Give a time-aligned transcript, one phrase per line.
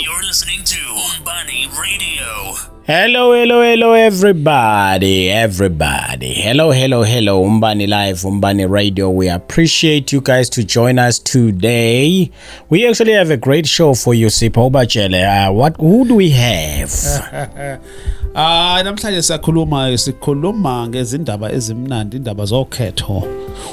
[0.00, 0.78] You're listening to
[1.16, 2.77] Umbani Radio.
[2.90, 6.32] Hello, hello, hello, everybody, everybody.
[6.32, 9.10] Hello, hello, hello, Umbani Live, Umbani Radio.
[9.10, 12.30] We appreciate you guys to join us today.
[12.70, 15.20] We actually have a great show for you, Sipho Bachele.
[15.22, 15.76] Uh, what?
[15.76, 16.90] Who do we have?
[18.34, 23.22] Ah namhlanje siyakhuluma sikhuluma ngezindaba ezimnandi indaba zokhetho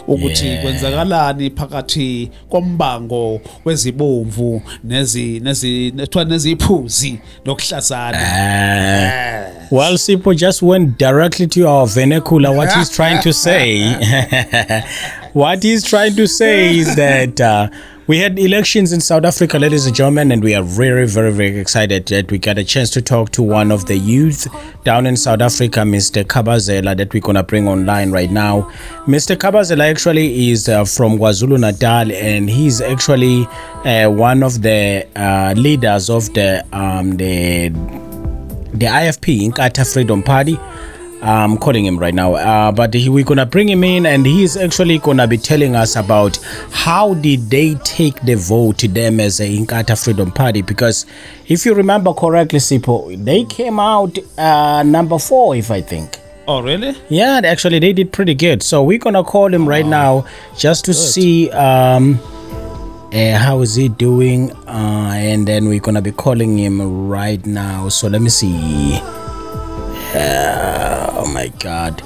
[0.07, 10.97] ukuthi kwenzakalani phakathi kombango wezibomvu nezi nezi nethiwa neziphuzi nokuhlazana Uh, well, Sipho just went
[10.97, 12.55] directly to our vernacular.
[12.55, 14.83] What he's trying to say,
[15.33, 17.69] what he's trying to say is that uh,
[18.07, 21.57] we had elections in South Africa, ladies and gentlemen, and we are very, very, very
[21.57, 24.47] excited that we got a chance to talk to one of the youth
[24.83, 26.23] down in South Africa, Mr.
[26.23, 28.71] Kabazela, that we're gonna bring online right now.
[29.07, 29.35] Mr.
[29.35, 33.47] Kabazela actually is uh, from KwaZulu Natal, and he's actually
[33.85, 37.69] uh, one of the uh, leaders of the um, the
[38.73, 40.57] the IFP, Inkatha Freedom Party.
[41.21, 44.55] I'm calling him right now, uh, but he, we're gonna bring him in, and he's
[44.57, 46.37] actually gonna be telling us about
[46.71, 50.61] how did they take the vote to them as a Inkatha Freedom Party.
[50.61, 51.05] Because
[51.47, 56.19] if you remember correctly, Sipho, they came out uh, number four, if I think.
[56.47, 58.61] oh really Yeah, actually, they did pretty good.
[58.61, 62.19] So we're gonna call him right now just to see um,
[63.15, 67.87] uh, how is he doing, uh, and then we're gonna be calling him right now.
[67.87, 68.99] So let me see.
[70.13, 72.01] Uh, oh my God.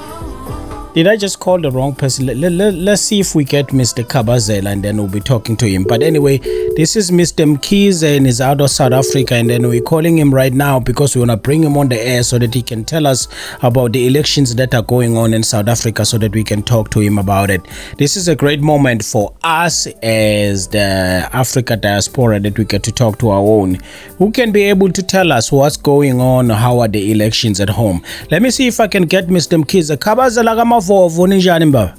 [0.99, 2.25] Did I just call the wrong person?
[2.25, 4.03] Let, let, let's see if we get Mr.
[4.03, 5.85] Kabazela and then we'll be talking to him.
[5.85, 6.39] But anyway,
[6.75, 7.45] this is Mr.
[7.55, 9.35] Mkize and he's out of South Africa.
[9.35, 11.97] And then we're calling him right now because we want to bring him on the
[11.97, 13.29] air so that he can tell us
[13.61, 16.89] about the elections that are going on in South Africa so that we can talk
[16.89, 17.65] to him about it.
[17.97, 22.91] This is a great moment for us as the Africa diaspora that we get to
[22.91, 23.77] talk to our own
[24.17, 27.69] who can be able to tell us what's going on, how are the elections at
[27.69, 28.03] home.
[28.31, 29.63] Let me see if I can get Mr.
[29.63, 29.95] Mkize.
[29.95, 30.57] Kabazela
[30.89, 31.93] kamavovo ninjani mbaba?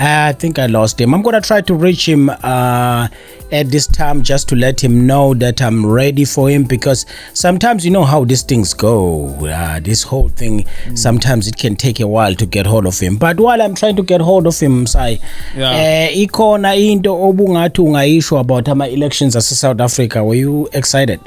[0.00, 1.12] I think I lost him.
[1.12, 3.08] I'm gonna try to reach him uh,
[3.50, 7.84] at this time just to let him know that I'm ready for him because sometimes
[7.84, 9.26] you know how these things go.
[9.44, 10.64] Uh, this whole thing
[10.94, 13.16] sometimes it can take a while to get hold of him.
[13.16, 15.18] But while I'm trying to get hold of him, say,
[15.56, 15.70] Yeah.
[15.72, 20.22] uh, ikhona into obungathi ungayisho about ama elections ase South Africa.
[20.22, 21.18] Were you excited?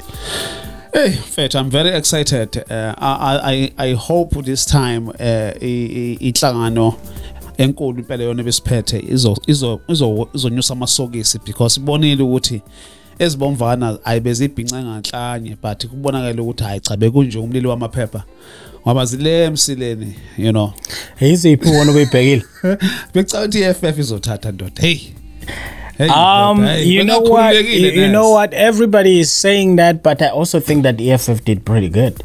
[0.94, 2.70] Hey, Fet, I'm very excited.
[2.70, 6.94] Uh, I, I, I hope this time uh, inhlangano
[7.58, 12.62] enkulu impela yona besiphethe izo izo izo izonyusa amasokisi because ibonile ukuthi
[13.18, 18.22] ezibomvana ayibezibhinca nganhlanye but kubonakala ukuthi hayi cha bekunje umlilo wamaphepha
[18.86, 20.72] ngoba zile emsileni you know
[21.20, 22.42] Yiziphi wona ubuyibhekile?
[23.14, 24.98] bekucabanga ukuthi iFF izothatha ndoda hey
[25.98, 27.54] Hey, Um, you know what?
[27.54, 28.52] You, you know what?
[28.54, 32.22] Everybody is saying that, but I also think that EFF did pretty good.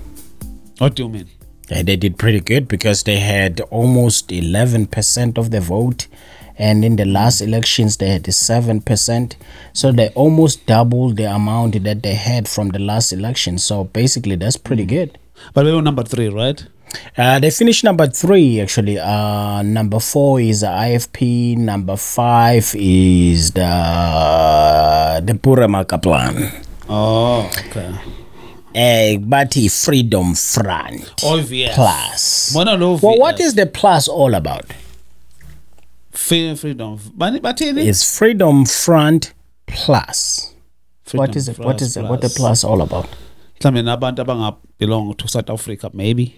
[0.79, 1.27] what do you mean
[1.69, 6.07] Yeah, they did pretty good because they had almost 11% of the vote.
[6.59, 9.35] And in the last elections, they had 7%.
[9.73, 13.57] So they almost doubled the amount that they had from the last election.
[13.59, 15.17] So basically, that's pretty good.
[15.53, 16.65] but we were number 3 right
[17.17, 18.97] Uh, they finished number three, actually.
[18.99, 21.57] Uh, number four is IFP.
[21.57, 26.51] Number five is the, the Puramaka plan.
[26.89, 27.93] oh okay
[28.77, 31.73] Uh, but Freedom Front OVF.
[31.73, 32.51] Plus.
[32.53, 34.65] Well, what is the plus all about?
[36.11, 39.33] Free- freedom It's Freedom Front
[39.65, 40.53] Plus.
[41.03, 41.57] Freedom what is it?
[41.57, 42.03] what is it?
[42.03, 43.09] What the plus all about?
[43.59, 46.35] mhlawumbe nabantu abangabelong to south africa maybe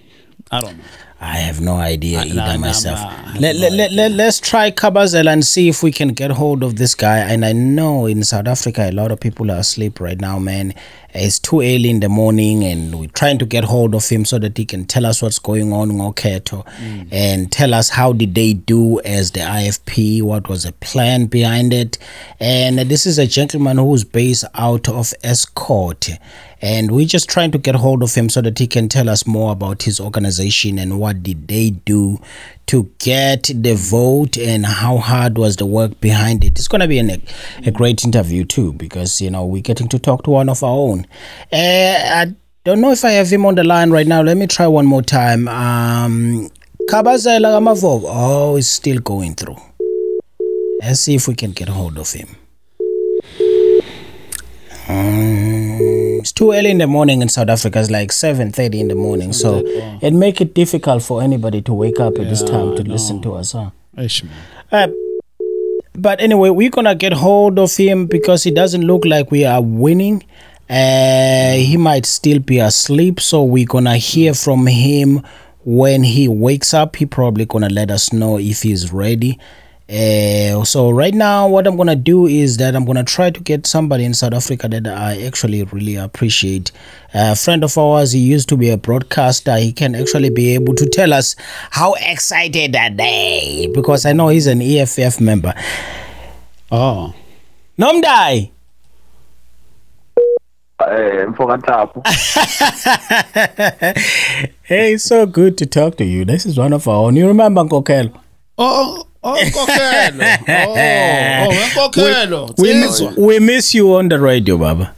[0.52, 0.84] i don't know
[1.22, 2.98] I have no idea Uh, either nah, myself.
[2.98, 6.14] nah, I let, no let, let, let, let's try Kabazela and see if we can
[6.14, 7.18] get hold of this guy.
[7.18, 10.74] And I know in South Africa, a lot of people are asleep right now, man.
[11.14, 14.38] It's too early in the morning, and we're trying to get hold of him so
[14.40, 16.66] that he can tell us what's going on in Oketo
[17.12, 21.74] and tell us how did they do as the IFP, what was the plan behind
[21.74, 21.98] it.
[22.40, 26.20] And this is a gentleman who's based out of Estcourt
[26.62, 29.26] and we're just trying to get hold of him so that he can tell us
[29.26, 32.20] more about his organization and what did they do
[32.70, 36.60] to get the vote and how hard was the work behind it.
[36.60, 37.20] It's going to be an,
[37.66, 40.78] a great interview too because you know we're getting to talk to one of our
[40.78, 41.08] own.
[41.52, 44.22] Uh, i don't know if i have him on the line right now.
[44.22, 45.48] Let me try one more time.
[45.48, 46.52] Um
[46.88, 47.60] kabazela
[48.08, 49.58] oh it's still going through.
[50.82, 52.36] Let's see if we can get hold of him
[56.20, 57.80] it's too early in the morning in South Africa.
[57.80, 59.62] It's like seven thirty in the morning, so
[60.02, 63.34] it make it difficult for anybody to wake up at this time to listen to
[63.36, 63.54] us.
[63.54, 63.72] Huh?
[63.96, 64.10] Man.
[64.72, 64.88] Uh,
[65.96, 69.62] but anyway, we're gonna get hold of him because it doesn't look like we are
[69.62, 70.24] winning.
[70.70, 75.24] Uh, he might still be asleep, so we're gonna hear from him
[75.66, 76.96] when he wakes up.
[76.96, 79.40] He probably gonna let us know if he's ready.
[79.90, 83.66] Uh, so right now, what I'm gonna do is that I'm gonna try to get
[83.66, 86.72] somebody in South Africa that I actually really appreciate.
[87.16, 89.58] A friend of ours, he used to be a broadcaster.
[89.58, 91.36] He can actually be able to tell us
[91.72, 95.56] how excited are they because I know he's an EFF member.
[96.72, 97.16] Oh.
[97.80, 98.52] Nomdai.
[100.92, 102.02] eh mfokantapu
[104.64, 106.26] Hey, it's so good to talk to you.
[106.26, 107.16] This is one of our own.
[107.16, 108.14] You remember Nkokelo?
[108.58, 110.24] Oh, oh, inkokhelo.
[110.68, 112.54] Oh, oh, inkokhelo.
[112.58, 113.18] We, Nsizwa.
[113.18, 114.94] we miss you on the radio, Baba.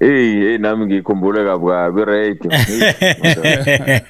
[0.00, 2.50] Hey hey nami ngikhumbule kabi kabi radio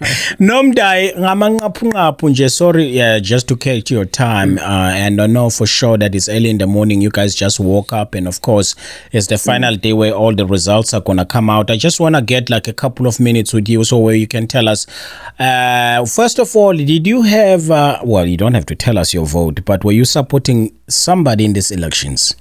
[0.40, 5.66] Nomdai ngamanqaphu nje sorry yeah just to catch your time uh, and I know for
[5.66, 8.74] sure that it's early in the morning you guys just woke up and of course
[9.12, 11.70] it's the final day where all the results are going to come out.
[11.70, 14.26] I just want to get like a couple of minutes with you so where you
[14.26, 14.86] can tell us
[15.38, 19.14] uh, first of all did you have uh, well you don't have to tell us
[19.14, 22.34] your vote but were you supporting somebody in these elections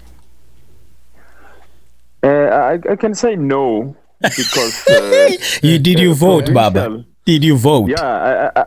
[2.25, 5.29] uh, I, I can say no because uh,
[5.61, 8.65] you did you uh, vote Baba did you vote yeah I, I,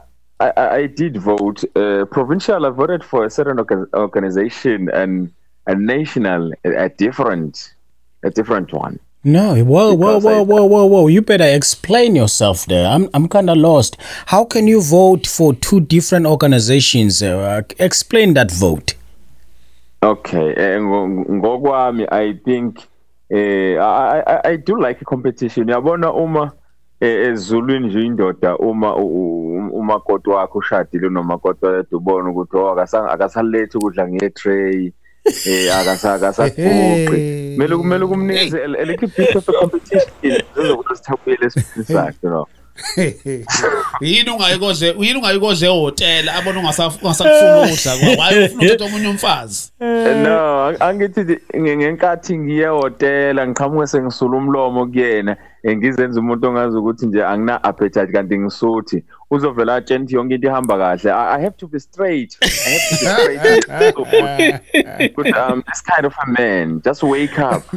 [0.57, 3.59] I, I did vote uh, provincial I voted for a certain
[3.95, 5.33] organization and
[5.67, 7.75] a national a, a different
[8.25, 11.07] a different one No, whoa, whoa, Because whoa, I- whoa, whoa, whoa!
[11.09, 12.87] You better explain yourself there.
[12.87, 13.97] I'm, I'm kind of lost.
[14.27, 17.21] How can you vote for two different organizations?
[17.21, 18.95] Uh, explain that vote.
[20.03, 22.79] Okay, eh, ngo- ngokwami I think
[23.31, 25.69] eh I, I I do like competition.
[25.69, 26.53] Yabona uma
[27.01, 32.71] eh, ezulwini nje indoda uma u- u- umakoti wakho ushadile nomakoti wakhe ubona ukuthi oh
[32.75, 34.93] akasa- akasalethi ukudla ngetray
[35.47, 37.55] eh akasa akasaguqi.
[37.57, 40.13] Kumele kumele kumnikeze a a little bit of a competition
[40.55, 42.47] zokuthi sithapile esiphini sakhe you know.
[44.01, 47.97] yini ungayikoze yini ungayikoze ehotel abona ungasafuna ukudla?
[47.99, 49.73] Kwa why ufuna ukuthi omunye umfazi?
[50.23, 55.37] No angithi ngenkathi ngiye ehotel ngiqhamuke sengisula umlomo kuyena.
[55.67, 60.79] Ngizenza umuntu ongazi ukuthi nje angina appetite kanti ngisuthi uzovela atshela ukuthi yonke into ihamba
[60.79, 65.63] kahle I, i have to be straight i have to be straight but, but um
[65.69, 67.63] this kind of a man just wake up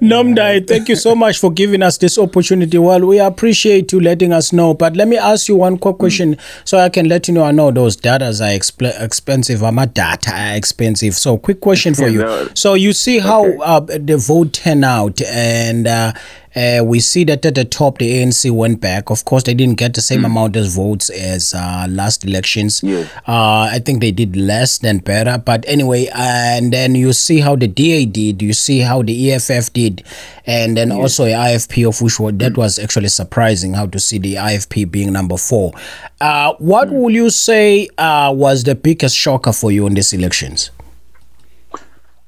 [0.00, 2.78] Nomdai, thank you so much for giving us this opportunity.
[2.78, 4.74] Well, we appreciate you letting us know.
[4.74, 7.52] But let me ask you one quick question so I can let you know I
[7.52, 9.62] know those datas are expl- expensive.
[9.62, 11.14] My data are expensive.
[11.14, 12.24] So, quick question for you.
[12.54, 13.58] So, you see how Okay.
[13.62, 16.12] uh, the vote turnout and uh,
[16.56, 19.10] uh, we see that at the top the ANC went back.
[19.10, 22.82] Of course, they didn't get the same amount of votes as uh, last elections.
[22.82, 23.10] Yes.
[23.26, 25.36] Uh, I think they did less than better.
[25.38, 29.72] But anyway, and then you see how the DA did, you see how the EFF
[29.72, 30.04] did,
[30.46, 34.18] and then also the IFP of which was, that was actually surprising how to see
[34.18, 35.72] the IFP being number four.
[36.20, 40.70] Uh, what will you say uh, was the biggest shocker for you in these elections?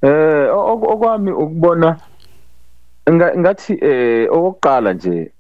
[0.03, 1.99] eh ok- okwami ukubona
[3.13, 5.33] ngathi eh okokuqala nje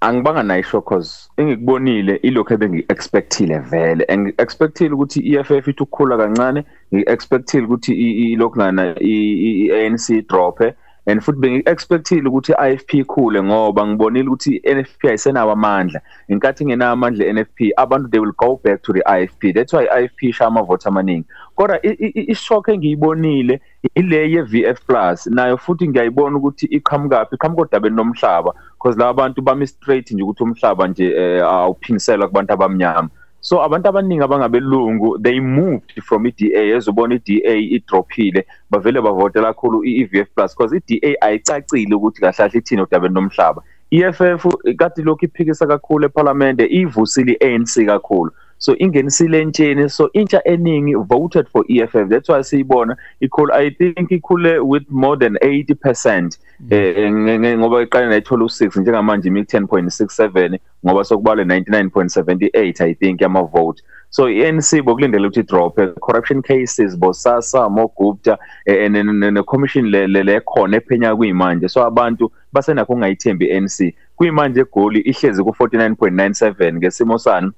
[0.00, 7.64] angibanga nayo shock cause engikubonile ilokho ebengi-expectile vele ngi-expectile ukuthi i-EFF ithi ukukhula kancane ngi-expectile
[7.64, 10.74] ukuthi i- i- ilokhungana i-ANC drophe
[11.06, 16.00] and futhi bengi-expectile ukuthi i-IFP ikhule ngoba ngibonile ukuthi i-NFP ayisenawo amandla.
[16.30, 20.22] Ngenkathi ingenawo amandla i-NFP abantu they will go back to the IFP that's why i-IFP
[20.22, 21.24] ishaya amavoti amaningi.
[21.56, 23.60] Kodwa i- i- i- ishock engiyibonile
[23.94, 25.26] ile ye-VF plus.
[25.26, 30.42] Nayo futhi ngiyayibona ukuthi iqhamukaphi iqhamuka odabeni lomhlaba because laba bantu bami straight nje ukuthi
[30.42, 33.08] umhlaba nje eh, awuphindiselwa kubantu abamnyama.
[33.44, 40.28] So abantu abaningi abangabelungu they moved from i-DA ezobona i-DA idrophile bavele bavotela kakhulu i-VF
[40.34, 43.62] plus because i-DA ayicacile ukuthi kahle kahle ithini odabeni lomhlaba.
[43.90, 44.46] i-EFF
[44.78, 48.30] kade lokhu iphikisa kakhulu eParliament ivusile i-ANC kakhulu.
[48.64, 54.10] So ingenisile entsheni so intsha eningi voted for EFF that's why siyibona ikhulu i think
[54.10, 56.38] ikhule with more than 80%
[56.70, 63.20] eh nge- nge- ngoba iqala nayithola u6 njengamanje imi 10.67 ngoba sokubalwe 99.78 i think
[63.20, 69.42] yama vote so iNC bokulindela ukuthi drop corruption cases bosasa mogupta eh, ne- ne ne-
[69.42, 75.42] commission le le- le khona ephenya kuyimanje so abantu basenakho ungayithembi iNC kuyimanje egoli ihlezi
[75.42, 77.50] ku 49.97 ngesimo sani.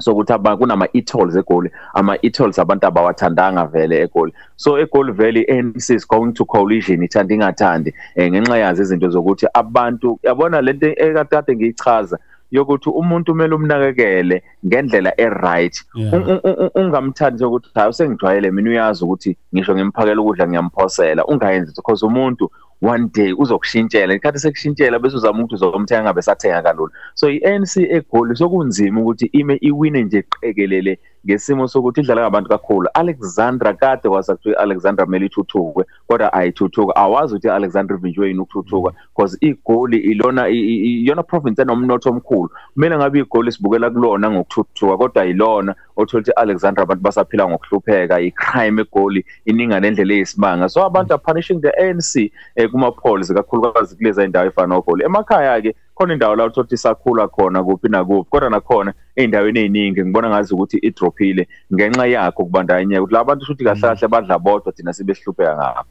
[0.00, 1.70] Sokuthi aba kunama e-tolls egoli.
[1.94, 4.32] Ama e-tolls abantu abawathandanga vele egoli.
[4.56, 9.46] So egoli valley ANC is going to coalition ithanda ingathandi eh, ngenxa yazo izinto zokuthi
[9.54, 12.18] abantu yabona lento ekade kade ngiyichaza
[12.50, 15.84] yokuthi umuntu kumele umnakekele ngendlela eright.
[15.94, 16.14] Yeah.
[16.14, 21.24] Un- un- un- ungamthandi nje ukuthi hayi sengijwayele mina uyazi ukuthi ngisho ngimphakela ukudla ngiyamphosela
[21.26, 22.50] ungayenzi because umuntu
[22.82, 24.14] one day uzokushintshela.
[24.14, 26.92] Ikhathi sekushintshela bese uzama ukuthi uzomthenga ngabe sathenga kalula.
[27.14, 32.88] So i-ANC egoli sokunzima ukuthi ime iwine nje qekelele ngesimo sokuthi idlala ngabantu kakhulu.
[32.94, 38.92] Alexandra kade kwasa kuthiwa Alexandra kumele ithuthukwe kodwa ayithuthuka awazi ukuthi Alexandra ivinjwe yini ukuthuthuka
[39.14, 42.50] because igoli ilona i- i- i- iyona province enomnotho omkhulu.
[42.74, 48.82] Kumele ngabe igoli sibukela kulona ngokuthuthuka kodwa yilona othola ukuthi Alexandra abantu basaphila ngokuhlupheka i-crime
[48.82, 50.68] egoli ininga nendlela eyisimanga.
[50.68, 55.04] So abantu are punishing the ANC eh, kuma polls kakhulukazi kulezi indawo efana nogoli.
[55.04, 60.02] Emakhaya ke khona indawo la uthola ukuthi isakhula khona kuphi nakuphi kodwa nakhona ey'ndaweni ey'ningi
[60.02, 64.72] ngibona ngazi ukuthi idrophile ngenxa yakho kubandakanyeka ukuthi la bantu shuthi kahle kahle badla bodwa
[64.72, 65.88] thina sibesihlupheka ngabo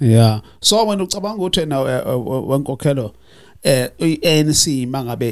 [0.00, 3.12] yeah so wena ucabanga ukuthi na eh, eh, wenkokhelo
[3.62, 5.30] eh iANC mangabe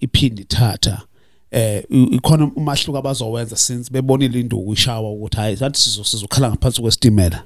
[0.00, 1.02] iphindi thatha
[1.50, 7.42] eh ikhona umahluko abazowenza since bebonile induku ishawa ukuthi hayi sathi sizo sizokhala ngaphansi kwesitimela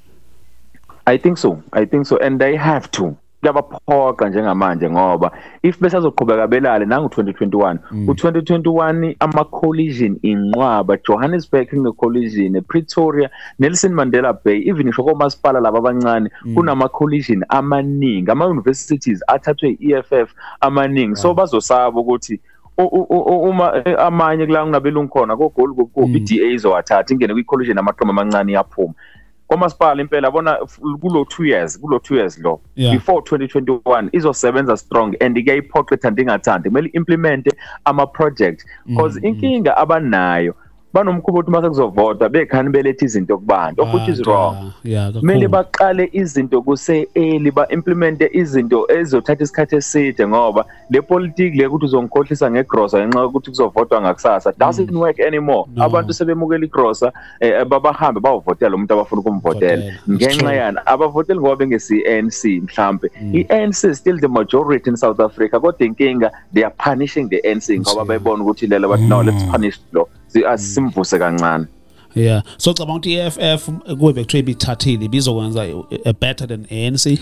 [1.06, 1.62] I think so.
[1.72, 3.16] I think so and they have to.
[3.54, 5.30] Kuyabaphoqa njengamanje ngoba
[5.62, 14.32] if besazoqhubeka belale nangu 2021 u2021 ama collision inqwaba Johannesburg ine collision Pretoria Nelson Mandela
[14.44, 18.30] Bay even ngisho komasipala laba abancane kunama collision amaningi.
[18.30, 21.16] Ama universities athathwe EFF amaningi.
[21.16, 22.40] So bazosaba ukuthi
[22.78, 27.44] u- u- u- uma eh, amanye kula kunabelungu khona kogoli kokubi iDA izowathatha ingene kwi
[27.44, 28.94] collision amaqoma amancane yaphuma
[29.46, 32.94] kwamasipala impela bona f- kulo 2 years kulo 2 years lo Yeah.
[32.94, 40.54] before 2021 izosebenza strong and ikayiphoqe thandi ingathandi kumele implement ama project because inkinga abanayo
[40.94, 44.72] banomkhubo ukuthi mase kuzovota bekhani belethe izinto kubantu which is wrong.
[44.84, 45.48] yeah kumele kakhulu.
[45.48, 51.84] baqale izinto kuse early ba implemente izinto ezothatha isikhathi eside ngoba le politiki le ukuthi
[51.84, 55.64] uzongikhohlisa ngegrosa ngenxa yokuthi kuzovotwa ngakusasa doesn't work anymore.
[55.74, 55.84] No.
[55.84, 59.82] abantu sebemukela igrosa eh, babahambe bawovotela umuntu abafuna ukumvotela.
[59.82, 59.94] Votela.
[59.94, 60.56] It's ngenxa true.
[60.56, 65.86] yani abavoteli ngoba bengesi ANC mhlambe i-ANC is still the majority in South Africa kodwa
[65.86, 70.08] inkinga they are punishing the ANC ngoba bayibona ukuthi lelo bathi no let's punish lo.
[70.34, 71.66] Si- asimvuse kancane
[72.14, 77.18] yeah so cabanga ukuthi iFF kube bekuthiwa ibithathile bizokwenza eh, better than ANC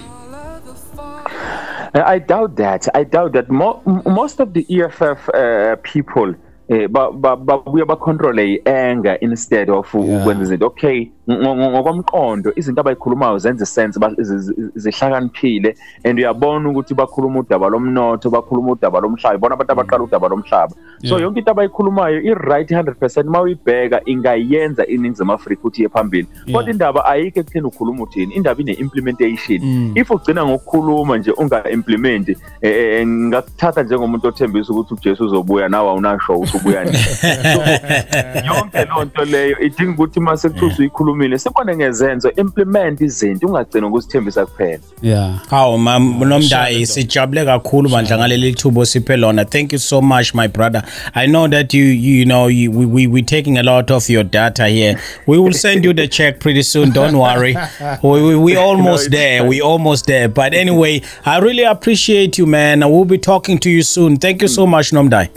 [1.95, 2.89] I doubt that.
[2.95, 3.51] I doubt that.
[3.51, 6.35] Mo- most of the EFF uh, people
[6.69, 10.21] eh, ba ba babuye bacontrol anger instead of u- Yeah.
[10.23, 16.19] ukwenza izinto okay ngo- ngo- ngokwamqondo izinto abayikhulumayo zenza sense ba- zi- zi- zihlakaniphile and
[16.19, 21.21] uyabona ukuthi bakhuluma udaba lomnotho bakhuluma udaba lomhlaba bona abantu abaqala udaba lomhlaba so Yeah.
[21.23, 26.71] yonke into abayikhulumayo i-right 100% uma uyibheka ingayenza iningizimu afrika ukuthi iye phambili kodwa Yeah.
[26.73, 29.93] indaba ayikho ekutheni ukhuluma uthini indaba ine-implementation Mm.
[29.95, 36.33] if ugcina ngokukhuluma nje unga-implement eh, eh, ngakuthatha njengomuntu othembisa ukuthi ujesu uzobuya nawe awunasho
[36.35, 36.99] ukuthi ubuya nini
[38.47, 44.47] yonke loo nto leyo idinga ukuthi uma sekuthuza uyikhulumile sibone ngezenzo implement izinto ungagcina ukusithembisa
[44.47, 49.45] kuphela yeah Hawu mam ah, nomdayi Shame, sijabule kakhulu bandla ngaleli thubo osiphe lona.
[49.45, 50.83] Thank you so much my brother.
[51.15, 54.09] I know that you you, you know you, we we we taking a lot of
[54.09, 54.99] your data here.
[55.27, 56.91] We will send you the check pretty soon.
[56.91, 57.57] Don't worry.
[58.03, 59.45] We we, we almost it's there.
[59.45, 60.29] We almost there.
[60.29, 62.83] But anyway, I really appreciate you man.
[62.83, 64.17] I will be talking to you soon.
[64.17, 65.29] Thank you so much Nomdai.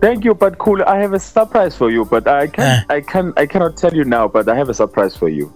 [0.00, 2.96] Thank you but cool i have a surprise for you but i can Eh.
[2.96, 5.52] i can i cannot tell you now but i have a surprise for you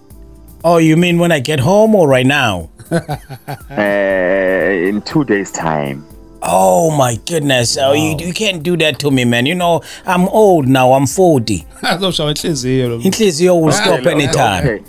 [0.67, 2.71] Oh, you mean when I get home or right now?
[2.89, 3.75] uh,
[4.89, 6.03] in two days time
[6.41, 7.77] Oh my goodness.
[7.79, 9.45] Oh, you, you can't do that to me, man.
[9.47, 10.93] You know, I'm old now.
[10.93, 11.65] I'm 40.
[11.81, 14.59] azoshawa inhliziyo lo Inhliziyo will stop Okay, anytime.
[14.67, 14.83] okay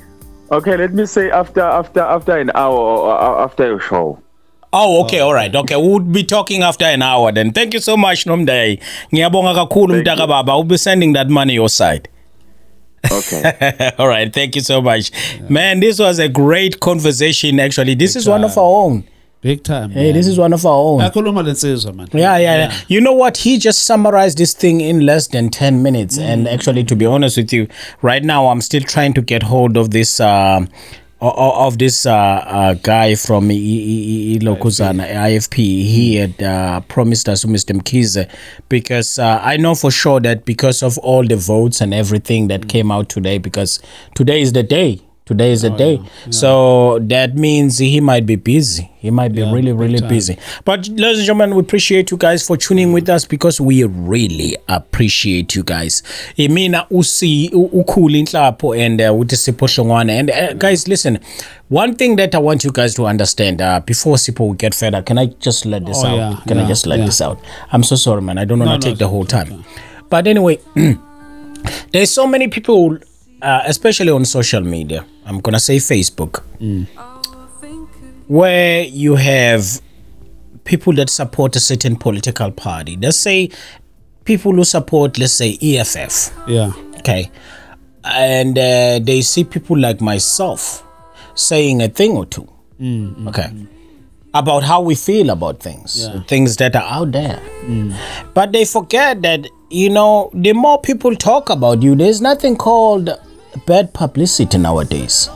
[0.50, 4.18] okay let me say after after after an hour or or after your show
[4.78, 5.54] Oh, okay, all right.
[5.56, 7.52] Okay, we'll be talking after an hour then.
[7.52, 8.78] Thank you so much, Nomdai.
[9.12, 10.26] Ngiyabonga kakhulu Thank mtaka you.
[10.26, 10.52] baba.
[10.52, 12.08] I'll be sending that money your side.
[13.12, 15.10] okay all right, thank you so much.
[15.48, 17.94] Man, this was a great conversation actually.
[17.94, 19.04] This is one of our own.
[19.42, 21.00] big time Hey, this is one of our own.
[21.00, 22.72] akhuluma lensizwa man Yeah, yeah, yeah.
[22.88, 23.36] You know what?
[23.36, 26.18] He just summarized this thing in less than 10 minutes.
[26.18, 27.68] And actually, to be honest with you,
[28.02, 30.18] right now, I'm still trying to get hold of this.
[30.20, 30.68] Um, o- o-
[31.20, 37.74] of this uh, uh, guy from Ilokuzana, IFP, he had uh, promised us Mr.
[37.78, 38.30] Mkize
[38.68, 42.68] because uh, I know for sure that because of all the votes and everything that
[42.68, 43.80] came out today, because
[44.14, 45.94] today is the day Today is a Oh, day.
[45.94, 46.30] yeah, yeah.
[46.30, 48.88] So that means he might be busy.
[49.00, 50.08] He might be Yeah, really, really time.
[50.08, 50.38] busy.
[50.64, 54.56] But ladies and gentlemen, we appreciate you guys for tuning with us because we really
[54.68, 56.04] appreciate you guys.
[56.38, 60.10] Imina usi u- ukhulu inhlapho and uh, uthi Sipho Hlongwane.
[60.10, 61.18] And uh, guys, listen,
[61.70, 65.02] one thing that I want you guys to understand uh, before Sipho we get further,
[65.02, 66.46] can I just let this Oh, out?
[66.46, 67.40] can I just let this out?
[67.72, 68.38] I'm so sorry, man.
[68.38, 69.64] I don't want to No, no, take the whole okay, time.
[70.08, 70.60] But anyway,
[71.92, 72.98] there's so many people,
[73.46, 75.06] uh, especially on social media.
[75.24, 76.86] I'm gonna say Facebook, mm.
[78.26, 79.80] where you have
[80.64, 82.96] people that support a certain political party.
[83.00, 83.50] Let's say
[84.24, 86.36] people who support, let's say EFF.
[86.48, 86.72] Yeah.
[86.98, 87.30] Okay,
[88.04, 90.82] and uh, they see people like myself
[91.36, 92.48] saying a thing or two.
[92.80, 93.42] Mm, okay.
[93.44, 93.68] Mm,
[94.34, 96.20] about how we feel about things, Yeah.
[96.26, 97.40] things that are out there.
[98.34, 103.08] But they forget that, you know, the more people talk about you, there's nothing called
[103.66, 105.30] bad publicity nowadays.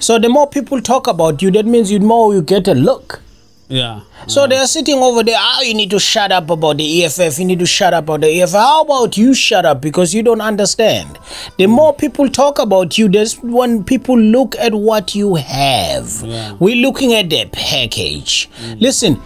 [0.00, 3.20] So the more people talk about you, that means you more you get a look.
[3.68, 4.00] Yeah.
[4.26, 5.38] So they're sitting over there.
[5.38, 7.38] Ah, you need to shut up about the EFF.
[7.38, 8.52] You need to shut up about the EFF.
[8.52, 11.18] How about you shut up because you don't understand?
[11.56, 16.22] The more people talk about you, there's when people look at what you have.
[16.22, 16.52] Yeah.
[16.60, 18.50] We're looking at the package.
[18.78, 19.20] Listen,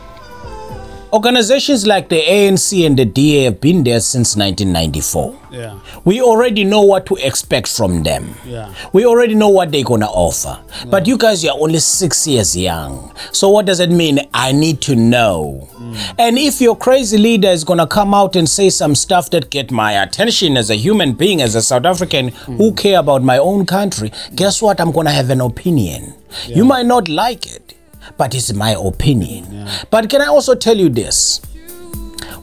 [1.13, 5.39] organizations like the ANC and the DA have been there since 1994.
[5.51, 5.81] Yeah.
[6.05, 8.35] We already know what to expect from them.
[8.45, 8.73] Yeah.
[8.93, 10.59] We already know what they're gonna offer.
[10.87, 13.15] But you guys you're only six years young.
[13.33, 14.21] So what does it mean?
[14.35, 15.69] I need to know.
[15.75, 16.15] Mm.
[16.19, 19.71] And if your crazy leader is gonna come out and say some stuff that get
[19.71, 22.77] my attention as a human being, as a South African who mm.
[22.77, 24.81] care about my own country, guess what?
[24.81, 26.15] I'm gonna have an opinion.
[26.47, 27.68] You might not like it,
[28.17, 29.69] but it's my opinion.
[29.91, 31.41] But can I also tell you this?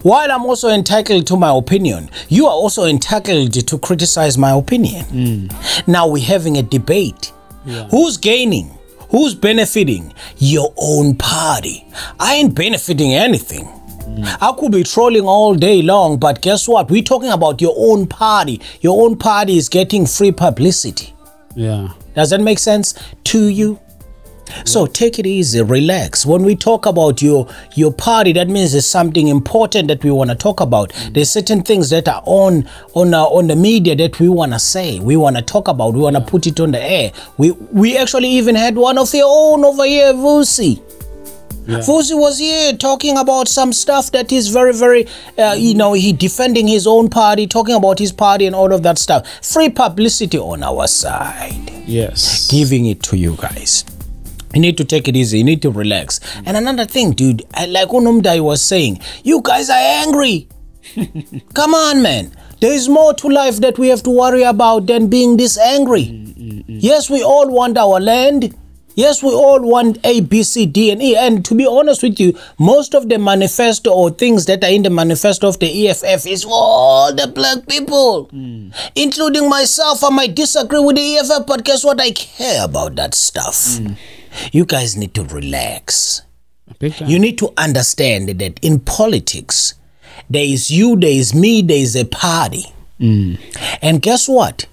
[0.01, 5.03] While I'm also entitled to my opinion, you are also entitled to criticize my opinion.
[5.05, 5.87] Mm.
[5.87, 7.31] Now we're having a debate.
[7.89, 8.77] Who's gaining?
[9.09, 10.13] Who's benefiting?
[10.37, 11.87] Your own party.
[12.19, 13.65] I ain't benefiting anything.
[13.65, 14.37] Mm.
[14.39, 16.91] I could be trolling all day long, but guess what?
[16.91, 18.61] We're talking about your own party.
[18.81, 21.15] Your own party is getting free publicity.
[21.55, 21.89] Yeah.
[22.13, 22.93] Does that make sense
[23.25, 23.79] to you?
[24.65, 26.25] So take it easy, relax.
[26.25, 30.29] When we talk about your your party, that means there's something important that we want
[30.29, 30.93] to talk about.
[31.11, 34.59] There's certain things that are on on uh, on the media that we want to
[34.59, 37.11] say, we want to talk about, we want to put it on the air.
[37.37, 40.81] We we actually even had one of your own over here, Vusi.
[41.67, 46.13] Vusi was here talking about some stuff that is very, very, uh, you know, he
[46.13, 49.27] defending his own party, talking about his party and all of that stuff.
[49.43, 52.47] Free publicity on our side Yes.
[52.47, 53.83] giving it to you guys.
[54.55, 55.39] You need to take it easy.
[55.39, 56.19] You need to relax.
[56.19, 56.43] Mm.
[56.47, 60.47] And another thing, dude, I, like Unumdai was saying, you guys are angry.
[61.53, 62.31] Come on, man.
[62.61, 66.05] There is more to life that we have to worry about than being this angry.
[66.05, 68.55] Mm, mm, yes, we all want our land.
[68.95, 71.17] Yes, we all want A, B, C, D, and E.
[71.17, 74.83] And to be honest with you, most of the manifesto or things that are in
[74.83, 78.29] the manifesto of the EFF is for all the black people,
[78.95, 80.01] including myself.
[80.01, 81.99] I might disagree with the EFF, but guess what?
[81.99, 83.79] I care about that stuff.
[84.51, 86.21] You guys need to relax.
[86.79, 89.75] You need to understand that in politics,
[90.29, 92.65] there is you, there is me, there is a party.
[92.99, 93.39] Mm.
[93.81, 94.65] And guess what?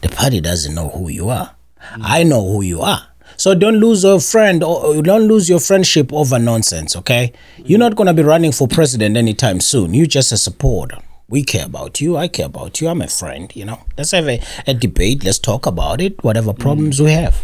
[0.00, 1.54] The party doesn't know who you are.
[1.80, 2.00] Mm.
[2.02, 3.06] I know who you are.
[3.36, 7.32] So don't lose your friend or don't lose your friendship over nonsense, okay?
[7.56, 9.94] You're not going to be running for president anytime soon.
[9.94, 10.98] You're just a supporter.
[11.28, 12.16] We care about you.
[12.16, 12.88] I care about you.
[12.88, 13.80] I'm a friend, you know.
[13.96, 15.24] Let's have a, a debate.
[15.24, 16.58] Let's talk about it, whatever mm.
[16.58, 17.40] problems we have.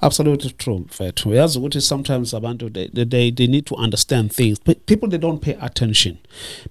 [0.00, 4.58] Absolutely true mfethu uyazi ukuthi sometimes abantu they- they, they need to understand things.
[4.86, 6.16] People they don't pay attention.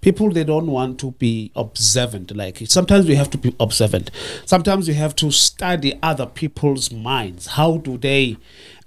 [0.01, 2.31] People they don't want to be observant.
[2.31, 4.11] Like sometimes we have to be observant.
[4.45, 7.47] Sometimes we have to study other people's minds.
[7.47, 8.37] How do they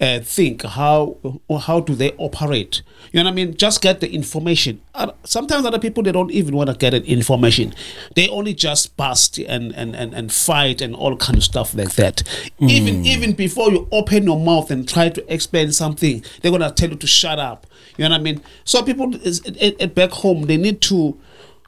[0.00, 1.16] uh, think how
[1.60, 2.82] how do they operate?
[3.12, 3.56] You know what i mean?
[3.56, 4.80] Just get the information.
[5.24, 7.74] Sometimes other people they don't even want to get the information.
[8.16, 11.94] They only just bust and and and, and fight and all kind of stuff like
[11.94, 12.22] that.
[12.58, 16.90] Even even before you open your mouth and try to explain something they're gonna tell
[16.90, 17.66] you to shut up.
[17.96, 18.40] You know what i mean?
[18.64, 21.16] So people is, at, at back home they need to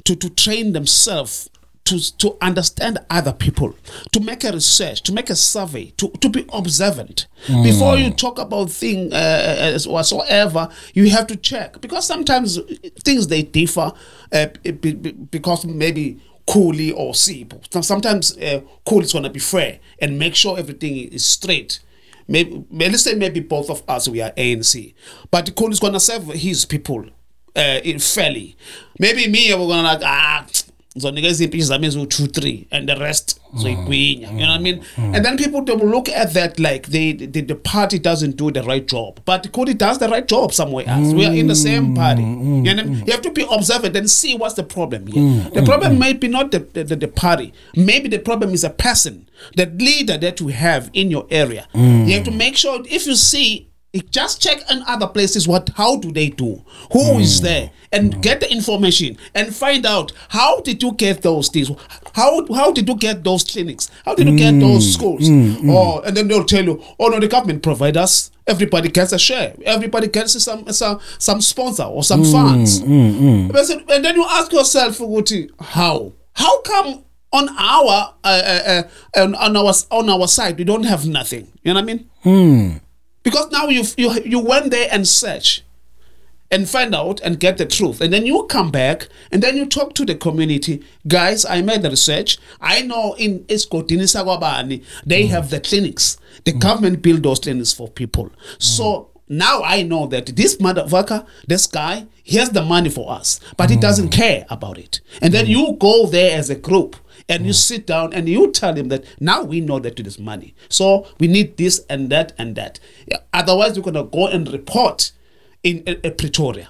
[0.05, 1.49] to to train themselves
[1.87, 3.75] to, to understand other people,
[4.13, 7.27] to make a research, to make a survey, to, to be observant.
[7.63, 12.59] Before you talk about thing uh, whatsoever, you have to check because sometimes
[13.05, 13.93] things they differ
[14.33, 17.55] uh, be- be- because maybe Kuli or Sip.
[17.83, 21.81] Sometimes uh, Kuli is gonna be fair and make sure everything is straight.
[22.29, 24.95] Maybe, let's say maybe both of us we are ANC,
[25.31, 27.07] but Kuli is gonna serve his people
[27.55, 28.57] uh, in fairly.
[28.99, 30.47] Maybe me, we're gonna like ah,
[30.97, 33.61] ngizonikeza impilo zami eziwu-two three and the rest mm.
[33.63, 34.81] zoyigwinya you know what i mean?
[34.99, 35.15] Mm.
[35.15, 38.51] And then people they will look at that like the, the, the party doesn't do
[38.51, 41.15] the right job but Kodi does the right job somewhere else.
[41.15, 41.97] We are in the same mm.
[41.97, 42.23] party.
[42.23, 43.07] You, know what I mean?
[43.07, 45.51] you have to be observant and see what's the problem here.
[45.55, 47.53] The problem may be not the, the, the party.
[47.75, 51.67] Maybe the problem is a person the leader that you have in your area.
[51.75, 53.69] You have to make sure if you see
[54.01, 56.63] just check in other places what how do they do?
[56.93, 57.45] Who is hmm.
[57.45, 57.71] there?
[57.93, 58.21] And hmm.
[58.21, 61.71] get the information and find out how did you get those things?
[62.15, 63.91] How how did you get those clinics?
[64.05, 64.61] How did you get hmm.
[64.61, 65.23] those schools?
[65.29, 68.31] Oh and then they'll tell you oh no the government provide us.
[68.47, 69.55] Everybody gets a share.
[69.65, 72.81] Everybody gets some some some sponsor or some funds.
[72.81, 74.99] And then you ask yourself
[75.61, 76.13] how?
[76.35, 78.83] How come on our uh, uh,
[79.17, 81.51] uh, on, on our on our side we don't have nothing?
[81.63, 82.81] You know what i mean
[83.27, 85.65] because now you you you went there and search
[86.49, 88.01] and find out and get the truth.
[88.01, 90.85] And then you come back and then you talk to the community.
[91.09, 92.39] Guys i made the research.
[92.61, 95.31] I know in esigodini sakwabani they mm.
[95.31, 96.19] have the clinics.
[96.45, 96.61] The mm.
[96.61, 98.27] government build those clinics for people.
[98.27, 98.63] Mm.
[98.63, 103.41] So now i know that this motherfucker this guy he has the money for us
[103.57, 105.01] but he doesn't care about it.
[105.21, 106.95] And then you go there as a group
[107.29, 110.19] and you sit down and you tell him that now we know that it is
[110.19, 110.55] money.
[110.69, 112.79] So we need this and that and that.
[113.07, 115.13] Yeah, otherwise we're going to go and report
[115.63, 116.69] in uh, uh, pretoria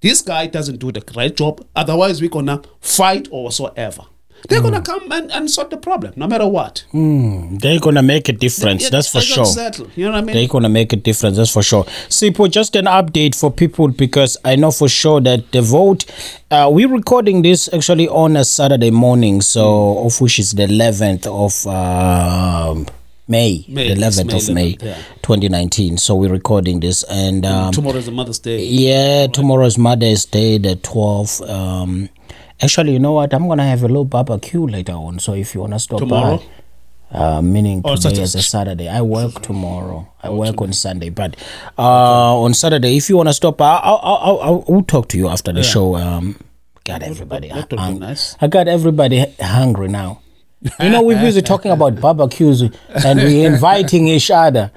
[0.00, 1.64] this guy doesn't do the right job.
[1.76, 4.02] Otherwise we're going to fight or whatsoever
[4.48, 8.28] they're going to come and, and sort the problem no matter what They're gonna make
[8.28, 8.84] a difference.
[8.84, 9.44] Yeah, that's for sure.
[9.44, 11.36] got settled, you know what i mean They're gonna make a difference.
[11.36, 11.84] That's for sure.
[12.08, 16.04] Sipho, just an update for people because I know for sure that the vote.
[16.50, 21.26] Uh, we're recording this actually on a Saturday morning, so of which is the 11th
[21.26, 22.86] of um
[23.28, 24.96] May, May, the 11th May of May, yeah.
[25.22, 25.96] 2019.
[25.96, 30.58] So we're recording this, and um, tomorrow is the mother's day yeah, tomorrow's Mother's Day,
[30.58, 31.48] the 12th.
[31.48, 32.08] Um,
[32.60, 33.32] actually, you know what?
[33.32, 35.18] I'm gonna have a little barbecue later on.
[35.18, 36.38] So if you wanna stop Tomorrow?
[36.38, 36.44] by.
[37.18, 38.88] Uh, meaning Oh, today is a Saturday.
[38.88, 40.10] I work tomorrow.
[40.22, 41.36] I work on Sunday, but
[41.78, 45.28] uh, on Saturday, if you want to stop, I'll, I'll, I'll, I'll talk to you
[45.28, 45.94] after the show.
[45.96, 46.36] Um,
[46.84, 47.48] got everybody.
[47.48, 48.34] that would be hung- nice.
[48.40, 50.22] I got everybody hungry now.
[50.80, 54.70] You know, we're busy talking about barbecues and we're inviting each other.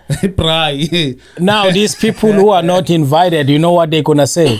[1.39, 4.59] Now, these people who are not invited, you know what they're gonna say?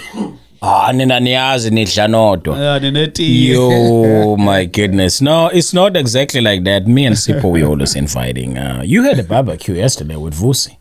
[0.61, 2.57] Ah, nina niyazi nidla nodwa.
[2.59, 3.49] Yeah, nineti.
[3.49, 5.21] Yo, my goodness.
[5.21, 6.87] No, it's not exactly like that.
[6.87, 8.57] Me and Sipho, we always inviting.
[8.57, 10.77] Uh, you had a barbecue yesterday with Vusi.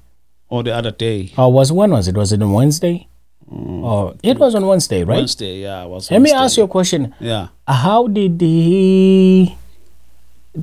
[0.51, 2.17] or the other day Oh, was when was it?
[2.17, 3.09] Was it on Wednesday?
[3.53, 5.17] Oh, it was on Wednesday, right?
[5.19, 7.15] wednesday yeah it was Let me ask you a question.
[7.21, 9.57] yeah How did he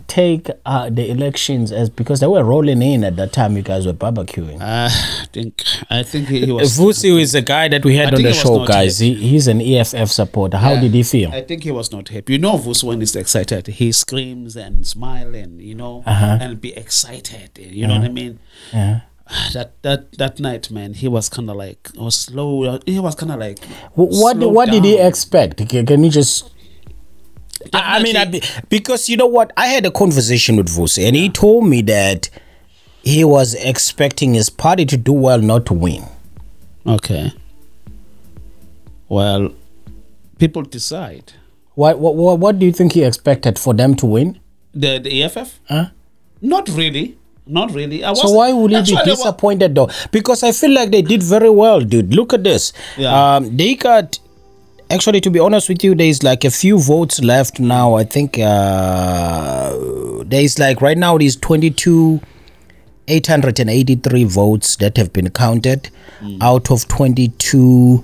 [0.07, 3.55] take uh, the elections as because they were rolling in at that time?
[3.57, 4.61] You guys were barbecuing.
[4.61, 6.77] Uh, I think I think he, he was.
[6.77, 8.99] Vusi is the guy that we had I on the he show, guys.
[8.99, 10.57] He, he's an EFF supporter.
[10.57, 11.31] How did he feel?
[11.31, 12.33] I think he was not happy.
[12.33, 16.37] You know, Vus when he's excited, he screams and smile and you know Uh-huh.
[16.41, 17.57] and be excited.
[17.57, 18.39] You know what I mean?
[18.73, 19.01] Yeah.
[19.53, 22.79] That that that night, man, he was kind of like was slow.
[22.85, 23.63] He was kind of like
[23.95, 25.65] Wh- What slowed what did he expect?
[25.69, 26.51] Can, can you just?
[27.73, 31.05] I, I mean, I, be- because you know what, I had a conversation with Vusi,
[31.07, 32.29] and he told me that
[33.03, 36.03] he was expecting his party to do well, not to win.
[36.85, 37.31] Okay.
[39.09, 39.53] Well,
[40.39, 41.33] people decide.
[41.75, 44.39] What what what, what do you think he expected for them to win?
[44.73, 45.59] The the EFF?
[45.67, 45.85] Huh?
[46.41, 47.17] Not really.
[47.45, 48.03] Not really.
[48.03, 49.89] I was, So why would he be actually, I wa- disappointed though?
[50.11, 52.13] Because I feel like they did very well, dude.
[52.13, 52.71] Look at this.
[52.97, 53.35] Yeah.
[53.35, 54.19] Um, they got
[54.91, 57.95] actually, to be honest with you, there's like a few votes left now.
[57.95, 59.75] I think uh,
[60.25, 62.19] there's like right now there's 22,
[63.07, 65.89] 883 votes that have been counted
[66.41, 68.03] out of 22.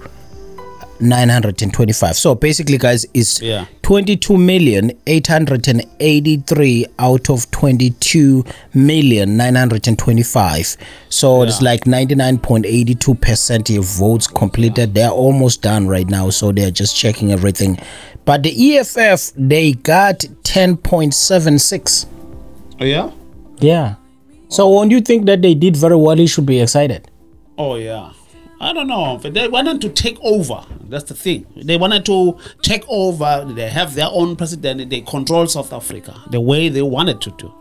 [0.99, 3.65] 925 so basically guys is Yeah.
[3.83, 10.77] 22 million 883 out of 22 million 925
[11.10, 14.93] so it's like 99.82 percent of votes completed.
[14.93, 17.77] They're almost done right now so they're just checking everything.
[18.25, 22.05] But the eff they got 10.76
[22.79, 23.10] Oh, yeah?
[23.60, 23.95] yeah.
[24.49, 26.19] So when you think that they did very well?
[26.19, 27.10] You should be excited.
[27.57, 28.12] Oh yeah.
[28.59, 29.17] I don't know.
[29.17, 30.63] They wanted to take over.
[30.89, 31.45] That's the thing.
[31.55, 33.45] They wanted to take over.
[33.55, 34.89] They have their own president.
[34.89, 37.53] They control South Africa the way they wanted to do.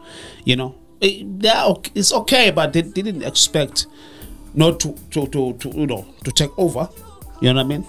[0.45, 3.87] You know, eh, It- ok- it's okay, but they didn't expect
[4.55, 6.89] not to to to, to you know to take over.
[7.43, 7.85] You know what I mean?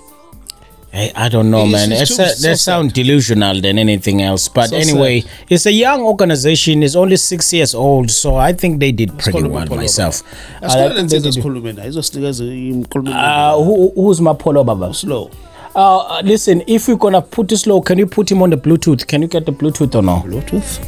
[0.91, 1.91] Hey, I don't know, It's- man.
[1.91, 4.47] it's It's too- a, they sound delusional than anything else.
[4.47, 5.29] But So anyway, sad.
[5.49, 6.81] it's a young organization.
[6.81, 10.23] It's only six years old, so I think they did pretty well myself.
[10.23, 10.33] Baba.
[10.61, 11.87] I Asikhulele think they insizwa did- sikhulume naye.
[11.89, 14.93] Izosinikeza imkhulumo Uh, who, who's Mapolo Baba?
[14.93, 15.29] slow.
[15.75, 18.57] Uh, uh, listen, if you're gonna put this low, can you put him on the
[18.57, 19.05] Bluetooth?
[19.05, 20.23] Can you get the Bluetooth or no?
[20.25, 20.79] Bluetooth.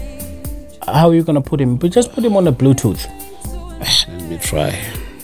[0.87, 1.75] How are you gonna put him?
[1.75, 3.05] But just put him on the Bluetooth
[3.79, 4.73] Let me try.